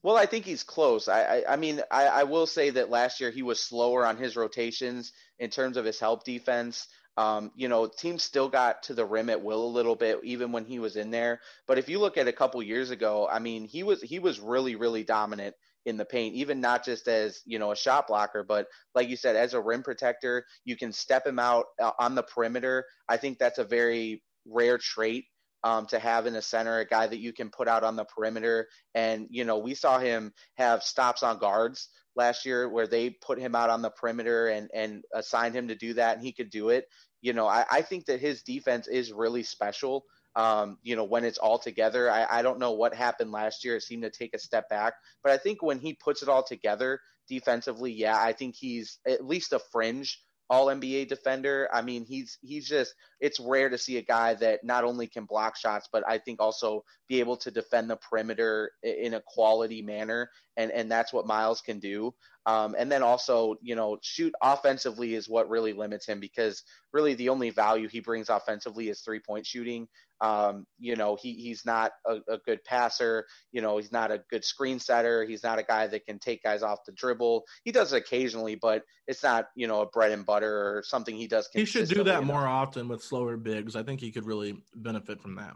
[0.04, 1.08] Well, I think he's close.
[1.08, 4.16] I, I, I mean, I, I, will say that last year he was slower on
[4.16, 6.88] his rotations in terms of his help defense.
[7.18, 10.52] Um, you know, teams still got to the rim at will a little bit, even
[10.52, 11.42] when he was in there.
[11.68, 14.40] But if you look at a couple years ago, I mean, he was he was
[14.40, 15.56] really really dominant
[15.88, 19.16] in the paint, even not just as you know a shot blocker, but like you
[19.16, 22.86] said, as a rim protector, you can step him out uh, on the perimeter.
[23.10, 25.26] I think that's a very rare trait
[25.64, 28.06] um, to have in a center, a guy that you can put out on the
[28.06, 28.68] perimeter.
[28.94, 33.40] And, you know, we saw him have stops on guards last year where they put
[33.40, 36.50] him out on the perimeter and, and assigned him to do that, and he could
[36.50, 36.86] do it
[37.22, 40.06] you know, I, I think that his defense is really special.
[40.38, 43.76] Um, you know, when it's all together, I, I don't know what happened last year.
[43.76, 46.44] It seemed to take a step back, but I think when he puts it all
[46.44, 51.68] together defensively, yeah, I think he's at least a fringe all NBA defender.
[51.74, 55.26] I mean, he's he's just it's rare to see a guy that not only can
[55.26, 59.82] block shots, but I think also be able to defend the perimeter in a quality
[59.82, 62.14] manner, and and that's what Miles can do.
[62.48, 67.14] Um, and then also, you know, shoot offensively is what really limits him because really
[67.14, 69.90] the only value he brings offensively is three point shooting.
[70.22, 73.28] Um, you know, he, he's not a, a, good passer.
[73.52, 75.26] You know, he's not a good screen setter.
[75.26, 77.44] He's not a guy that can take guys off the dribble.
[77.66, 81.16] He does it occasionally, but it's not, you know, a bread and butter or something
[81.16, 81.50] he does.
[81.54, 82.24] He should do that enough.
[82.24, 83.76] more often with slower bigs.
[83.76, 85.54] I think he could really benefit from that.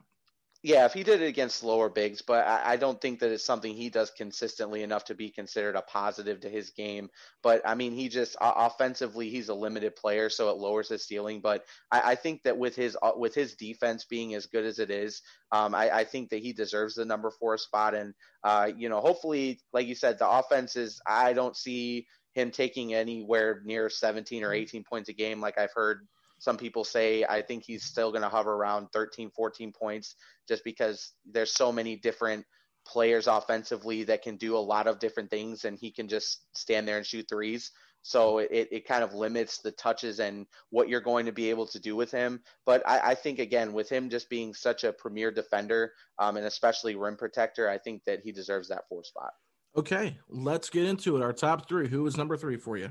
[0.64, 3.43] Yeah, if he did it against lower bigs, but I, I, don't think that it's
[3.43, 7.09] something he does consistently enough to be considered a positive to his game.
[7.41, 11.03] But I mean, he just uh, offensively, he's a limited player, so it lowers his
[11.07, 11.41] ceiling.
[11.41, 14.78] But I, I think that with his uh, with his defense being as good as
[14.78, 17.95] it is, um, I, I, think that he deserves the number four spot.
[17.95, 21.01] And uh, you know, hopefully, like you said, the offense is.
[21.07, 25.74] I don't see him taking anywhere near 17 or 18 points a game, like I've
[25.74, 26.07] heard
[26.41, 30.15] some people say I think he's still going to hover around 13, 14 points
[30.47, 32.45] just because there's so many different
[32.83, 36.87] players offensively that can do a lot of different things and he can just stand
[36.87, 37.71] there and shoot threes.
[38.01, 41.67] So it, it kind of limits the touches and what you're going to be able
[41.67, 42.41] to do with him.
[42.65, 46.47] But I, I think, again, with him just being such a premier defender um, and
[46.47, 49.29] especially rim protector, I think that he deserves that four spot.
[49.77, 51.21] Okay, let's get into it.
[51.21, 51.87] Our top three.
[51.87, 52.89] Who is number three for you?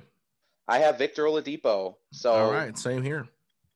[0.69, 1.97] I have Victor Oladipo.
[2.13, 3.27] So all right, same here.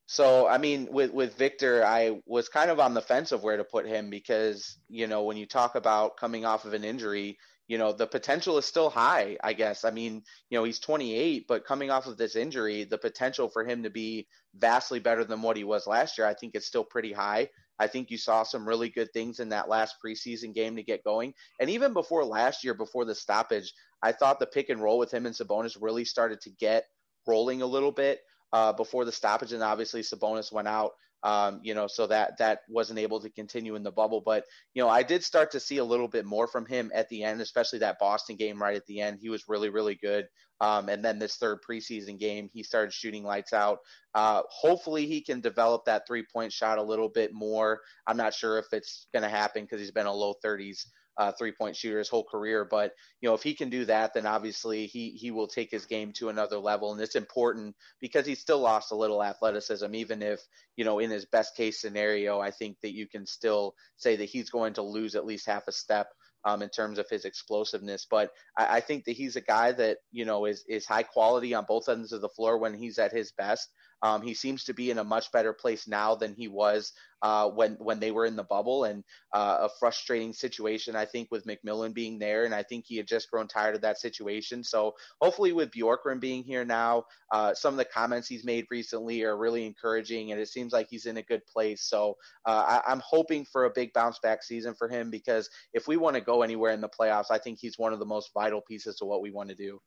[0.07, 3.57] So I mean, with with Victor, I was kind of on the fence of where
[3.57, 7.38] to put him because you know when you talk about coming off of an injury,
[7.68, 9.38] you know the potential is still high.
[9.42, 12.98] I guess I mean you know he's 28, but coming off of this injury, the
[12.98, 16.55] potential for him to be vastly better than what he was last year, I think
[16.55, 17.48] it's still pretty high.
[17.78, 21.02] I think you saw some really good things in that last preseason game to get
[21.02, 21.34] going.
[21.59, 25.12] And even before last year, before the stoppage, I thought the pick and roll with
[25.12, 26.84] him and Sabonis really started to get
[27.26, 28.20] rolling a little bit
[28.55, 30.92] uh, before the stoppage, and obviously Sabonis went out
[31.24, 34.20] Um, you know, so that that wasn't able to continue in the bubble.
[34.20, 34.44] But
[34.74, 37.24] you know, I did start to see a little bit more from him at the
[37.24, 39.18] end, especially that Boston game right at the end.
[39.20, 40.26] He was really really good.
[40.61, 43.78] Um, and then this third preseason game, he started shooting lights out.
[44.14, 47.80] Uh, hopefully, he can develop that three point shot a little bit more.
[48.07, 50.86] I'm not sure if it's going to happen because he's been a low 30s
[51.16, 52.64] uh, three point shooter his whole career.
[52.64, 55.86] But you know, if he can do that, then obviously he he will take his
[55.86, 59.94] game to another level, and it's important because he still lost a little athleticism.
[59.94, 60.40] Even if
[60.76, 64.24] you know, in his best case scenario, I think that you can still say that
[64.24, 66.09] he's going to lose at least half a step
[66.45, 68.07] um, in terms of his explosiveness.
[68.09, 71.55] But I, I, think that he's a guy that you know is is high quality
[71.55, 73.68] on both ends of the floor when he's at his best.
[74.03, 76.92] Um, he seems to be in a much better place now than he was
[77.22, 81.28] uh, when when they were in the bubble, and uh, a frustrating situation I think
[81.30, 84.62] with McMillan being there, and I think he had just grown tired of that situation.
[84.62, 89.22] So hopefully with Bjorkgren being here now, uh, some of the comments he's made recently
[89.22, 91.88] are really encouraging, and it seems like he's in a good place.
[91.88, 92.16] So
[92.47, 95.97] uh, I, I'm hoping for a big bounce back season for him because if we
[95.97, 98.61] want to go anywhere in the playoffs, I think he's one of the most vital
[98.61, 99.80] pieces to what we want to do.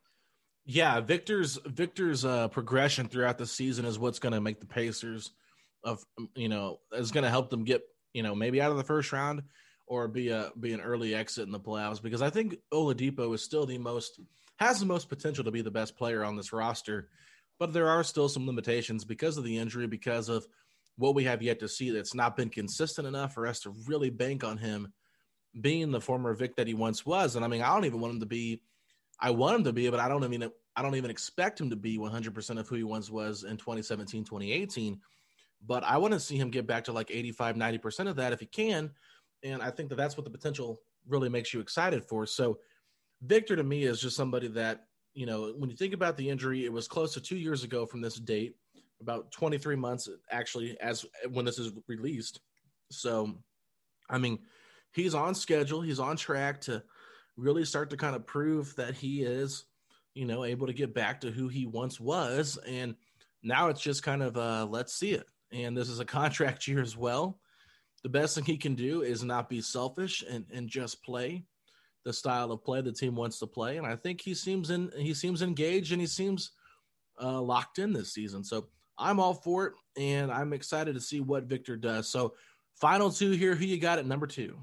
[0.70, 5.30] Yeah, Victor's Victor's uh, progression throughout the season is what's going to make the Pacers
[5.82, 6.04] of
[6.34, 9.10] you know is going to help them get you know maybe out of the first
[9.10, 9.42] round
[9.86, 13.42] or be a be an early exit in the playoffs because I think Oladipo is
[13.42, 14.20] still the most
[14.58, 17.08] has the most potential to be the best player on this roster,
[17.58, 20.46] but there are still some limitations because of the injury because of
[20.98, 24.10] what we have yet to see that's not been consistent enough for us to really
[24.10, 24.92] bank on him
[25.58, 27.36] being the former Vic that he once was.
[27.36, 28.60] And I mean, I don't even want him to be
[29.20, 31.76] I want him to be, but I don't mean I don't even expect him to
[31.76, 35.00] be 100% of who he once was in 2017, 2018.
[35.66, 38.38] But I want to see him get back to like 85, 90% of that if
[38.38, 38.90] he can.
[39.42, 42.26] And I think that that's what the potential really makes you excited for.
[42.26, 42.58] So
[43.22, 46.64] Victor to me is just somebody that, you know, when you think about the injury,
[46.64, 48.54] it was close to two years ago from this date,
[49.00, 52.38] about 23 months actually, as when this is released.
[52.90, 53.34] So,
[54.08, 54.38] I mean,
[54.92, 56.84] he's on schedule, he's on track to
[57.38, 59.64] really start to kind of prove that he is,
[60.14, 62.58] you know, able to get back to who he once was.
[62.66, 62.96] And
[63.42, 65.26] now it's just kind of uh, let's see it.
[65.52, 67.38] And this is a contract year as well.
[68.02, 71.44] The best thing he can do is not be selfish and, and just play
[72.04, 73.76] the style of play the team wants to play.
[73.76, 76.52] And I think he seems in he seems engaged and he seems
[77.20, 78.44] uh, locked in this season.
[78.44, 82.08] So I'm all for it, and I'm excited to see what Victor does.
[82.08, 82.34] So
[82.80, 83.54] final two here.
[83.54, 84.56] Who you got at number two?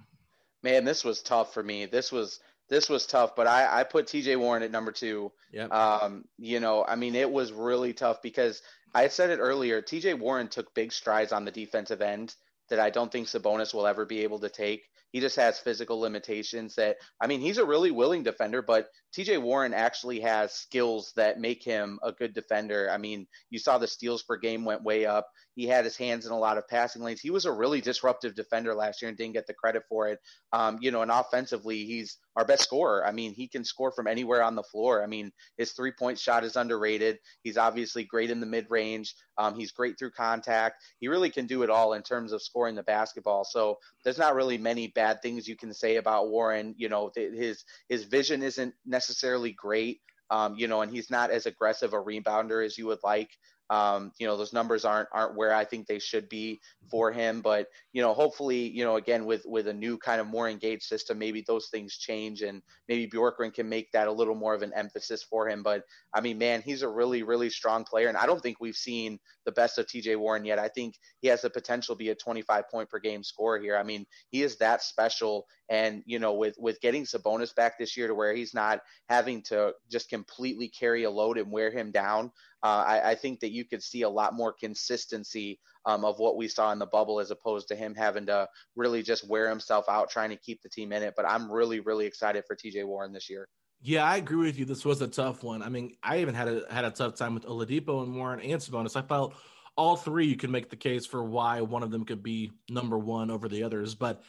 [0.63, 1.85] Man, this was tough for me.
[1.85, 2.39] This was
[2.69, 5.31] this was tough, but I, I put TJ Warren at number two.
[5.51, 5.65] Yeah.
[5.65, 8.61] Um, you know, I mean, it was really tough because
[8.93, 9.81] I said it earlier.
[9.81, 12.35] TJ Warren took big strides on the defensive end
[12.69, 14.83] that I don't think Sabonis will ever be able to take.
[15.11, 19.41] He just has physical limitations that, I mean, he's a really willing defender, but TJ
[19.41, 22.89] Warren actually has skills that make him a good defender.
[22.91, 25.27] I mean, you saw the steals per game went way up.
[25.55, 27.21] He had his hands in a lot of passing lanes.
[27.21, 30.19] He was a really disruptive defender last year and didn't get the credit for it.
[30.51, 33.05] Um, you know, and offensively, he's our best scorer.
[33.05, 35.03] I mean, he can score from anywhere on the floor.
[35.03, 37.19] I mean, his three point shot is underrated.
[37.43, 39.15] He's obviously great in the mid range.
[39.37, 40.83] Um, he's great through contact.
[40.99, 43.45] He really can do it all in terms of scoring the basketball.
[43.45, 46.75] So there's not really many bad things you can say about Warren.
[46.77, 50.01] You know, his his vision isn't necessarily great.
[50.31, 53.29] Um, you know, and he's not as aggressive a rebounder as you would like.
[53.69, 56.59] Um, you know, those numbers aren't aren't where I think they should be
[56.89, 57.41] for him.
[57.41, 60.83] But you know, hopefully, you know, again with with a new kind of more engaged
[60.83, 64.61] system, maybe those things change, and maybe Bjorkgren can make that a little more of
[64.61, 65.63] an emphasis for him.
[65.63, 68.75] But I mean, man, he's a really really strong player, and I don't think we've
[68.75, 70.15] seen the best of T.J.
[70.15, 70.59] Warren yet.
[70.59, 73.77] I think he has the potential to be a 25 point per game scorer here.
[73.77, 77.97] I mean, he is that special, and you know, with with getting Sabonis back this
[77.97, 81.91] year to where he's not having to just completely carry a load and wear him
[81.91, 82.31] down.
[82.65, 86.35] Uh, I, I, think that you could see a lot more consistency um, of what
[86.35, 89.85] we saw in the bubble as opposed to him having to really just wear himself
[89.87, 91.13] out trying to keep the team in it.
[91.15, 93.47] But I'm really, really excited for TJ Warren this year.
[93.83, 94.65] Yeah, I agree with you.
[94.65, 95.61] This was a tough one.
[95.61, 98.59] I mean, I even had a had a tough time with Oladipo and Warren and
[98.59, 98.95] Sabonis.
[98.95, 99.35] I felt
[99.77, 102.97] all three you can make the case for why one of them could be number
[102.97, 103.93] one over the others.
[103.93, 104.23] But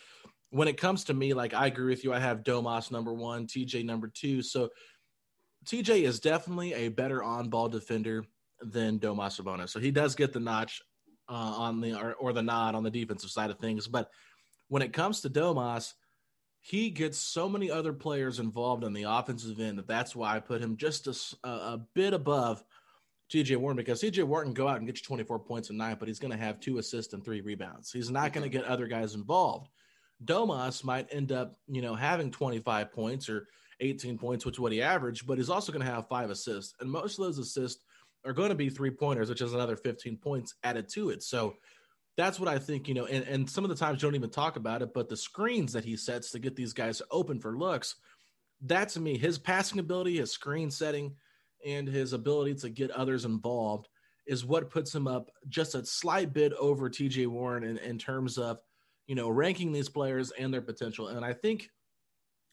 [0.51, 2.13] when it comes to me, like I agree with you.
[2.13, 4.43] I have Domas number one, TJ number two.
[4.43, 4.69] So
[5.67, 8.25] TJ is definitely a better on ball defender
[8.61, 9.71] than Domas Sabonis.
[9.71, 10.81] So he does get the notch
[11.29, 13.89] uh, on the or, or, the nod on the defensive side of things.
[13.89, 14.11] But
[14.69, 15.95] when it comes to Domas,
[16.61, 20.41] he gets so many other players involved on the offensive end that that's why I
[20.41, 21.07] put him just
[21.45, 22.63] a, a bit above
[23.33, 26.09] TJ Warren because TJ Warren go out and get you 24 points a night, but
[26.09, 27.93] he's going to have two assists and three rebounds.
[27.93, 29.69] He's not going to get other guys involved.
[30.25, 33.49] Domas might end up, you know, having 25 points or
[33.81, 36.75] 18 points, which is what he averaged, but he's also going to have five assists.
[36.81, 37.83] And most of those assists
[38.25, 41.23] are going to be three pointers, which is another 15 points added to it.
[41.23, 41.55] So
[42.17, 44.31] that's what I think, you know, and, and some of the times you don't even
[44.31, 47.57] talk about it, but the screens that he sets to get these guys open for
[47.57, 47.97] looks,
[48.63, 51.15] that to me, his passing ability, his screen setting,
[51.65, 53.89] and his ability to get others involved
[54.27, 58.39] is what puts him up just a slight bit over TJ Warren in, in terms
[58.39, 58.59] of,
[59.07, 61.09] you know, ranking these players and their potential.
[61.09, 61.71] And I think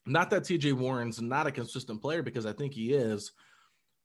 [0.06, 3.32] not that TJ Warren's not a consistent player because I think he is.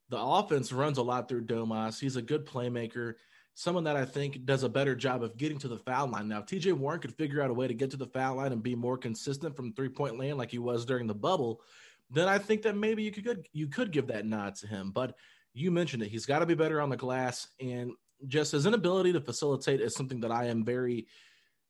[0.09, 1.99] The offense runs a lot through Domas.
[1.99, 3.15] He's a good playmaker
[3.59, 6.29] someone that I think does a better job of getting to the foul line.
[6.29, 8.63] Now, TJ Warren could figure out a way to get to the foul line and
[8.63, 11.59] be more consistent from three point land like he was during the bubble,
[12.09, 14.91] then I think that maybe you could you could give that nod to him.
[14.91, 15.15] But
[15.53, 17.91] you mentioned it; he's got to be better on the glass, and
[18.27, 21.07] just his inability to facilitate is something that I am very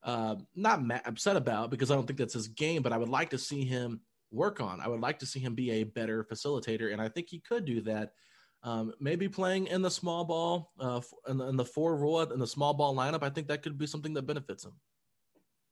[0.03, 2.83] uh, not mad, upset about because I don't think that's his game.
[2.83, 4.01] But I would like to see him
[4.31, 4.79] work on.
[4.81, 7.65] I would like to see him be a better facilitator, and I think he could
[7.65, 8.11] do that
[8.63, 12.39] um, maybe playing in the small ball, uh, in, the, in the four rule in
[12.39, 13.23] the small ball lineup.
[13.23, 14.73] I think that could be something that benefits him.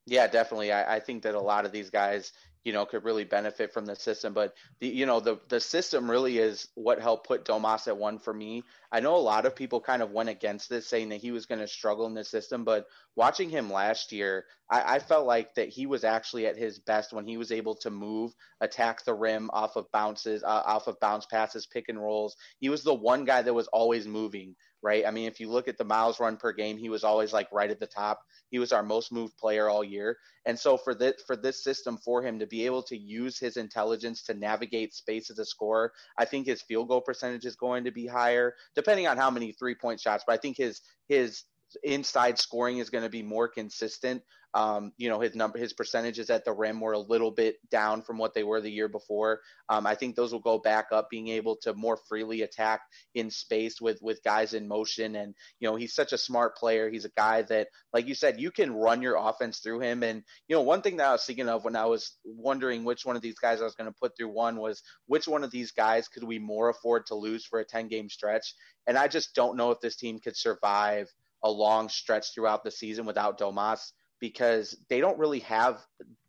[0.06, 0.72] Yeah, definitely.
[0.72, 2.32] I, I, think that a lot of these guys,
[2.64, 4.34] you know, could really benefit from the system.
[4.34, 8.18] But the, you know, the the system really is what helped put Domas at one
[8.18, 8.64] for me.
[8.90, 11.46] I know a lot of people kind of went against this, saying that he was
[11.46, 12.64] going to struggle in the system.
[12.64, 12.88] But
[13.18, 17.14] watching him last year, I, I felt like that he was actually at his best
[17.14, 21.00] when he was able to move, attack the rim off of bounces, uh, off of
[21.00, 22.36] bounce passes, pick and rolls.
[22.60, 25.06] He was the one guy that was always moving right?
[25.06, 27.48] I mean, if you look at the miles run per game, he was always like
[27.52, 28.20] right at the top.
[28.50, 30.18] He was our most moved player all year.
[30.46, 33.58] And so for this for this system for him to be able to use his
[33.58, 37.84] intelligence to navigate space as a scorer, I think his field goal percentage is going
[37.86, 40.24] to be higher, depending on how many three point shots.
[40.26, 41.44] But I think his his
[41.84, 44.22] inside scoring is going to be more consistent.
[44.54, 48.02] Um, you know, his number, his percentages at the rim were a little bit down
[48.02, 49.42] from what they were the year before.
[49.70, 52.82] Um, I think those will go back up, being able to more freely attack
[53.14, 55.16] in space with with guys in motion.
[55.16, 56.90] And you know, he's such a smart player.
[56.90, 60.02] He's a guy that, like you said, you can run your offense through him.
[60.02, 63.06] And you know, one thing that I was thinking of when I was wondering which
[63.06, 65.52] one of these guys I was going to put through one was which one of
[65.52, 68.56] these guys could we more afford to lose for a ten game stretch.
[68.88, 72.72] And I just don't know if this team could survive a long stretch throughout the
[72.72, 75.80] season without Domas because they don't really have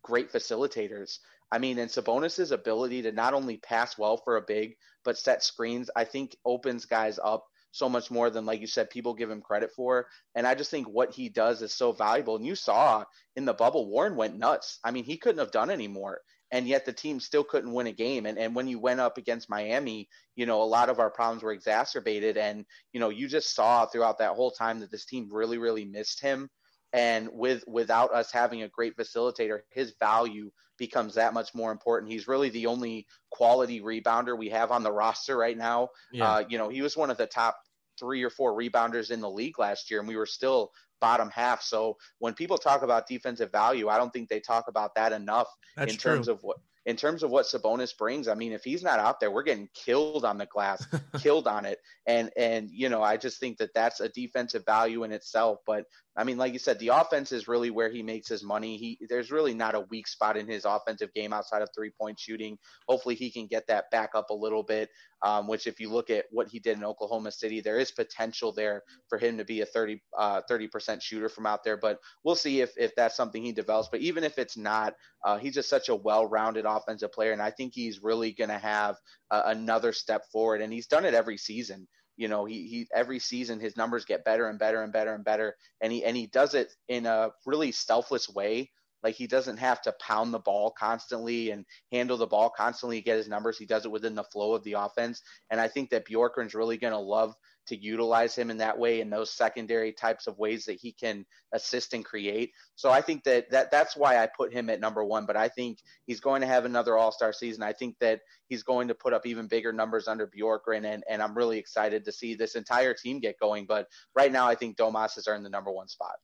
[0.03, 1.19] great facilitators.
[1.51, 4.75] I mean, and Sabonis's ability to not only pass well for a big,
[5.05, 8.91] but set screens, I think opens guys up so much more than, like you said,
[8.91, 10.07] people give him credit for.
[10.35, 12.37] And I just think what he does is so valuable.
[12.37, 13.05] And you saw
[13.37, 14.79] in the bubble, Warren went nuts.
[14.85, 16.21] I mean, he couldn't have done any more
[16.51, 18.27] and yet the team still couldn't win a game.
[18.27, 21.43] And and when you went up against Miami, you know, a lot of our problems
[21.43, 22.37] were exacerbated.
[22.37, 25.85] And, you know, you just saw throughout that whole time that this team really, really
[25.85, 26.49] missed him.
[26.93, 32.11] And with without us having a great facilitator, his value becomes that much more important.
[32.11, 35.89] He's really the only quality rebounder we have on the roster right now.
[36.13, 36.31] Yeah.
[36.31, 37.59] Uh, you know, he was one of the top
[37.99, 40.71] three or four rebounders in the league last year, and we were still
[41.01, 41.63] bottom half.
[41.63, 45.49] So when people talk about defensive value, I don't think they talk about that enough
[45.77, 46.15] That's in true.
[46.15, 46.59] terms of what
[46.89, 49.69] in terms of what Sabonis brings, I mean, if he's not out there, we're getting
[49.75, 50.87] killed on the glass,
[51.19, 51.81] killed on it.
[52.07, 55.59] And, and, you know, I just think that that's a defensive value in itself.
[55.67, 55.85] But
[56.19, 58.77] I mean, like you said, the offense is really where he makes his money.
[58.77, 62.19] He, there's really not a weak spot in his offensive game outside of three point
[62.19, 62.59] shooting.
[62.89, 64.89] Hopefully he can get that back up a little bit.
[65.23, 68.53] Um, which if you look at what he did in Oklahoma City, there is potential
[68.53, 72.37] there for him to be a 30, uh, 30% shooter from out there, but we'll
[72.37, 73.89] see if, if that's something he develops.
[73.89, 77.51] But even if it's not, uh, he's just such a well-rounded offensive player, and I
[77.51, 78.97] think he's really going to have
[79.31, 80.61] uh, another step forward.
[80.63, 81.87] And he's done it every season.
[82.17, 85.25] You know, he he every season his numbers get better and better and better and
[85.25, 88.71] better, and he and he does it in a really selfless way.
[89.03, 93.05] Like he doesn't have to pound the ball constantly and handle the ball constantly to
[93.05, 93.57] get his numbers.
[93.57, 95.23] He does it within the flow of the offense.
[95.51, 97.35] And I think that Bjorkgren's really going to love
[97.69, 101.25] to utilize him in that way in those secondary types of ways that he can
[101.53, 102.53] assist and create.
[102.75, 105.27] So I think that, that that's why I put him at number one.
[105.27, 107.63] But I think he's going to have another All Star season.
[107.63, 111.23] I think that he's going to put up even bigger numbers under Bjorkgren, and and
[111.23, 113.67] I'm really excited to see this entire team get going.
[113.67, 116.17] But right now, I think Domas has earned the number one spot.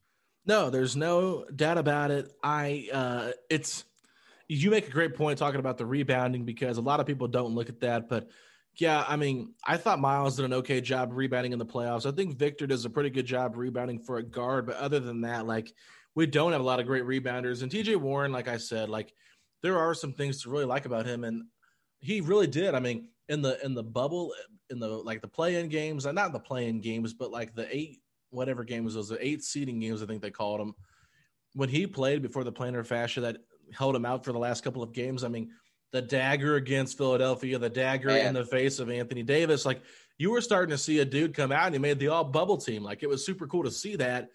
[0.45, 2.31] No, there's no doubt about it.
[2.43, 3.83] I uh, it's
[4.47, 7.55] you make a great point talking about the rebounding because a lot of people don't
[7.55, 8.29] look at that, but
[8.77, 12.05] yeah, I mean, I thought Miles did an okay job rebounding in the playoffs.
[12.05, 15.21] I think Victor does a pretty good job rebounding for a guard, but other than
[15.21, 15.73] that, like
[16.15, 17.61] we don't have a lot of great rebounders.
[17.61, 19.13] And TJ Warren, like I said, like
[19.61, 21.43] there are some things to really like about him, and
[21.99, 22.75] he really did.
[22.75, 24.33] I mean, in the in the bubble,
[24.69, 28.01] in the like the play-in games, not the play-in games, but like the eight
[28.31, 30.75] whatever games those the eight seeding games, I think they called them.
[31.53, 33.37] When he played before the plantar fascia that
[33.73, 35.51] held him out for the last couple of games, I mean
[35.95, 38.27] the dagger against Philadelphia, the dagger Man.
[38.27, 39.65] in the face of Anthony Davis.
[39.65, 39.81] Like
[40.17, 42.57] you were starting to see a dude come out and he made the all bubble
[42.57, 42.83] team.
[42.83, 44.27] Like it was super cool to see that.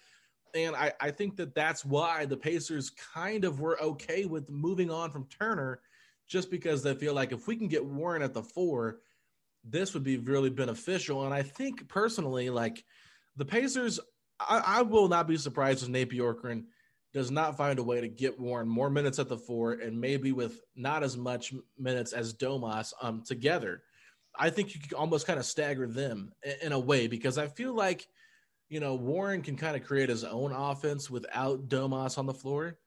[0.55, 4.91] And I, I think that that's why the Pacers kind of were okay with moving
[4.91, 5.81] on from Turner,
[6.27, 9.01] just because they feel like if we can get Warren at the four,
[9.63, 11.27] this would be really beneficial.
[11.27, 12.83] And I think personally, like
[13.37, 14.01] the Pacers,
[14.41, 16.65] I, I will not be surprised if Nate Bjorkgren
[17.13, 20.33] does not find a way to get Warren more minutes at the four and maybe
[20.33, 23.83] with not as much minutes as Domas um, together.
[24.39, 26.33] I think you could almost kind of stagger them
[26.63, 28.07] in, a way because I feel like–
[28.71, 32.79] you know, Warren can kind of create his own offense without Domas on the floor,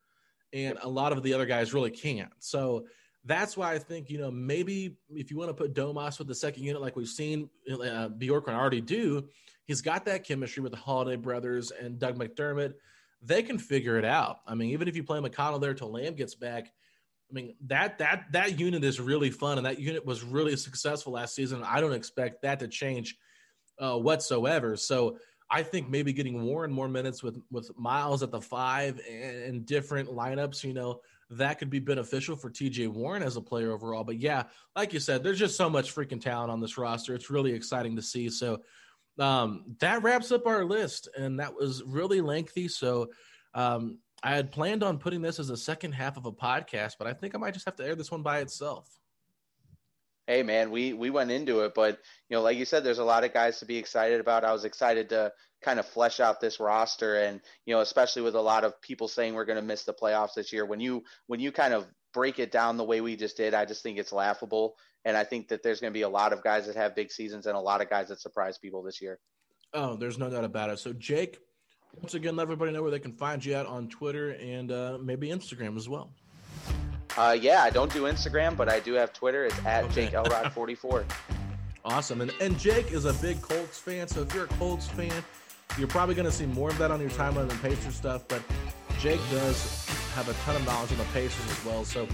[0.53, 2.31] and a lot of the other guys really can't.
[2.39, 2.87] So
[3.25, 6.35] that's why I think you know maybe if you want to put Domas with the
[6.35, 9.27] second unit, like we've seen uh, Bjorkgren already do,
[9.65, 12.73] he's got that chemistry with the Holiday brothers and Doug McDermott.
[13.25, 14.39] They can figure it out.
[14.45, 16.71] I mean, even if you play McConnell there till Lamb gets back,
[17.29, 21.13] I mean that that that unit is really fun, and that unit was really successful
[21.13, 21.63] last season.
[21.63, 23.17] I don't expect that to change
[23.79, 24.75] uh, whatsoever.
[24.75, 25.17] So
[25.49, 29.65] I think maybe getting Warren more minutes with with Miles at the five and, and
[29.65, 31.01] different lineups, you know,
[31.31, 34.03] that could be beneficial for TJ Warren as a player overall.
[34.03, 34.43] But yeah,
[34.75, 37.15] like you said, there's just so much freaking talent on this roster.
[37.15, 38.29] It's really exciting to see.
[38.29, 38.61] So
[39.19, 42.67] um, that wraps up our list, and that was really lengthy.
[42.67, 43.09] So
[43.53, 47.07] um, I had planned on putting this as a second half of a podcast, but
[47.07, 48.89] I think I might just have to air this one by itself.
[50.25, 51.99] Hey man we we went into it but
[52.29, 54.45] you know like you said there's a lot of guys to be excited about.
[54.45, 58.35] I was excited to kind of flesh out this roster and you know especially with
[58.35, 60.65] a lot of people saying we're going to miss the playoffs this year.
[60.65, 63.65] When you when you kind of break it down the way we just did i
[63.65, 64.75] just think it's laughable
[65.05, 67.11] and i think that there's going to be a lot of guys that have big
[67.11, 69.19] seasons and a lot of guys that surprise people this year
[69.73, 71.39] oh there's no doubt about it so jake
[72.01, 74.97] once again let everybody know where they can find you at on twitter and uh,
[75.01, 76.13] maybe instagram as well
[77.17, 79.45] uh, yeah, I don't do Instagram, but I do have Twitter.
[79.45, 80.05] It's at okay.
[80.05, 81.05] Jake Elrod44.
[81.85, 82.21] awesome.
[82.21, 84.07] And, and Jake is a big Colts fan.
[84.07, 85.23] So if you're a Colts fan,
[85.77, 88.27] you're probably going to see more of that on your timeline than Pacers stuff.
[88.27, 88.41] But
[88.99, 89.85] Jake does
[90.15, 91.85] have a ton of knowledge on the Pacers as well.
[91.85, 92.07] So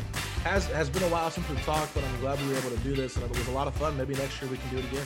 [0.43, 2.77] has has been a while since we've talked, but I'm glad we were able to
[2.77, 3.97] do this, and it was a lot of fun.
[3.97, 5.05] Maybe next year we can do it again.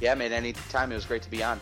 [0.00, 0.32] Yeah, man.
[0.32, 0.92] Anytime.
[0.92, 1.60] It was great to be on.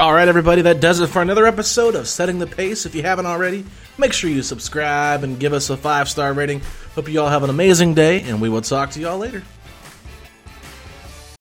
[0.00, 2.86] All right, everybody, that does it for another episode of Setting the Pace.
[2.86, 3.64] If you haven't already,
[3.98, 6.62] make sure you subscribe and give us a five star rating.
[6.94, 9.42] Hope you all have an amazing day, and we will talk to you all later.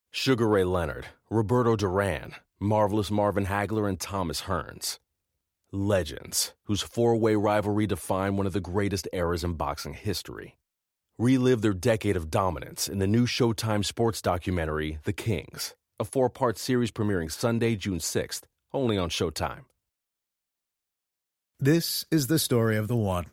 [0.10, 4.98] Sugar Ray Leonard, Roberto Duran, Marvelous Marvin Hagler, and Thomas Hearns.
[5.72, 10.58] Legends, whose four way rivalry defined one of the greatest eras in boxing history.
[11.20, 16.30] Relive their decade of dominance in the new Showtime sports documentary, The Kings a four
[16.30, 18.44] part series premiering Sunday, June 6th,
[18.74, 19.66] only on Showtime.
[21.60, 23.26] This is the story of the one.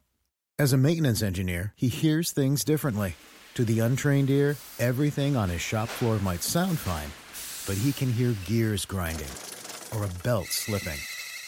[0.59, 3.17] As a maintenance engineer, he hears things differently.
[3.55, 7.11] To the untrained ear, everything on his shop floor might sound fine,
[7.67, 9.29] but he can hear gears grinding
[9.95, 10.99] or a belt slipping.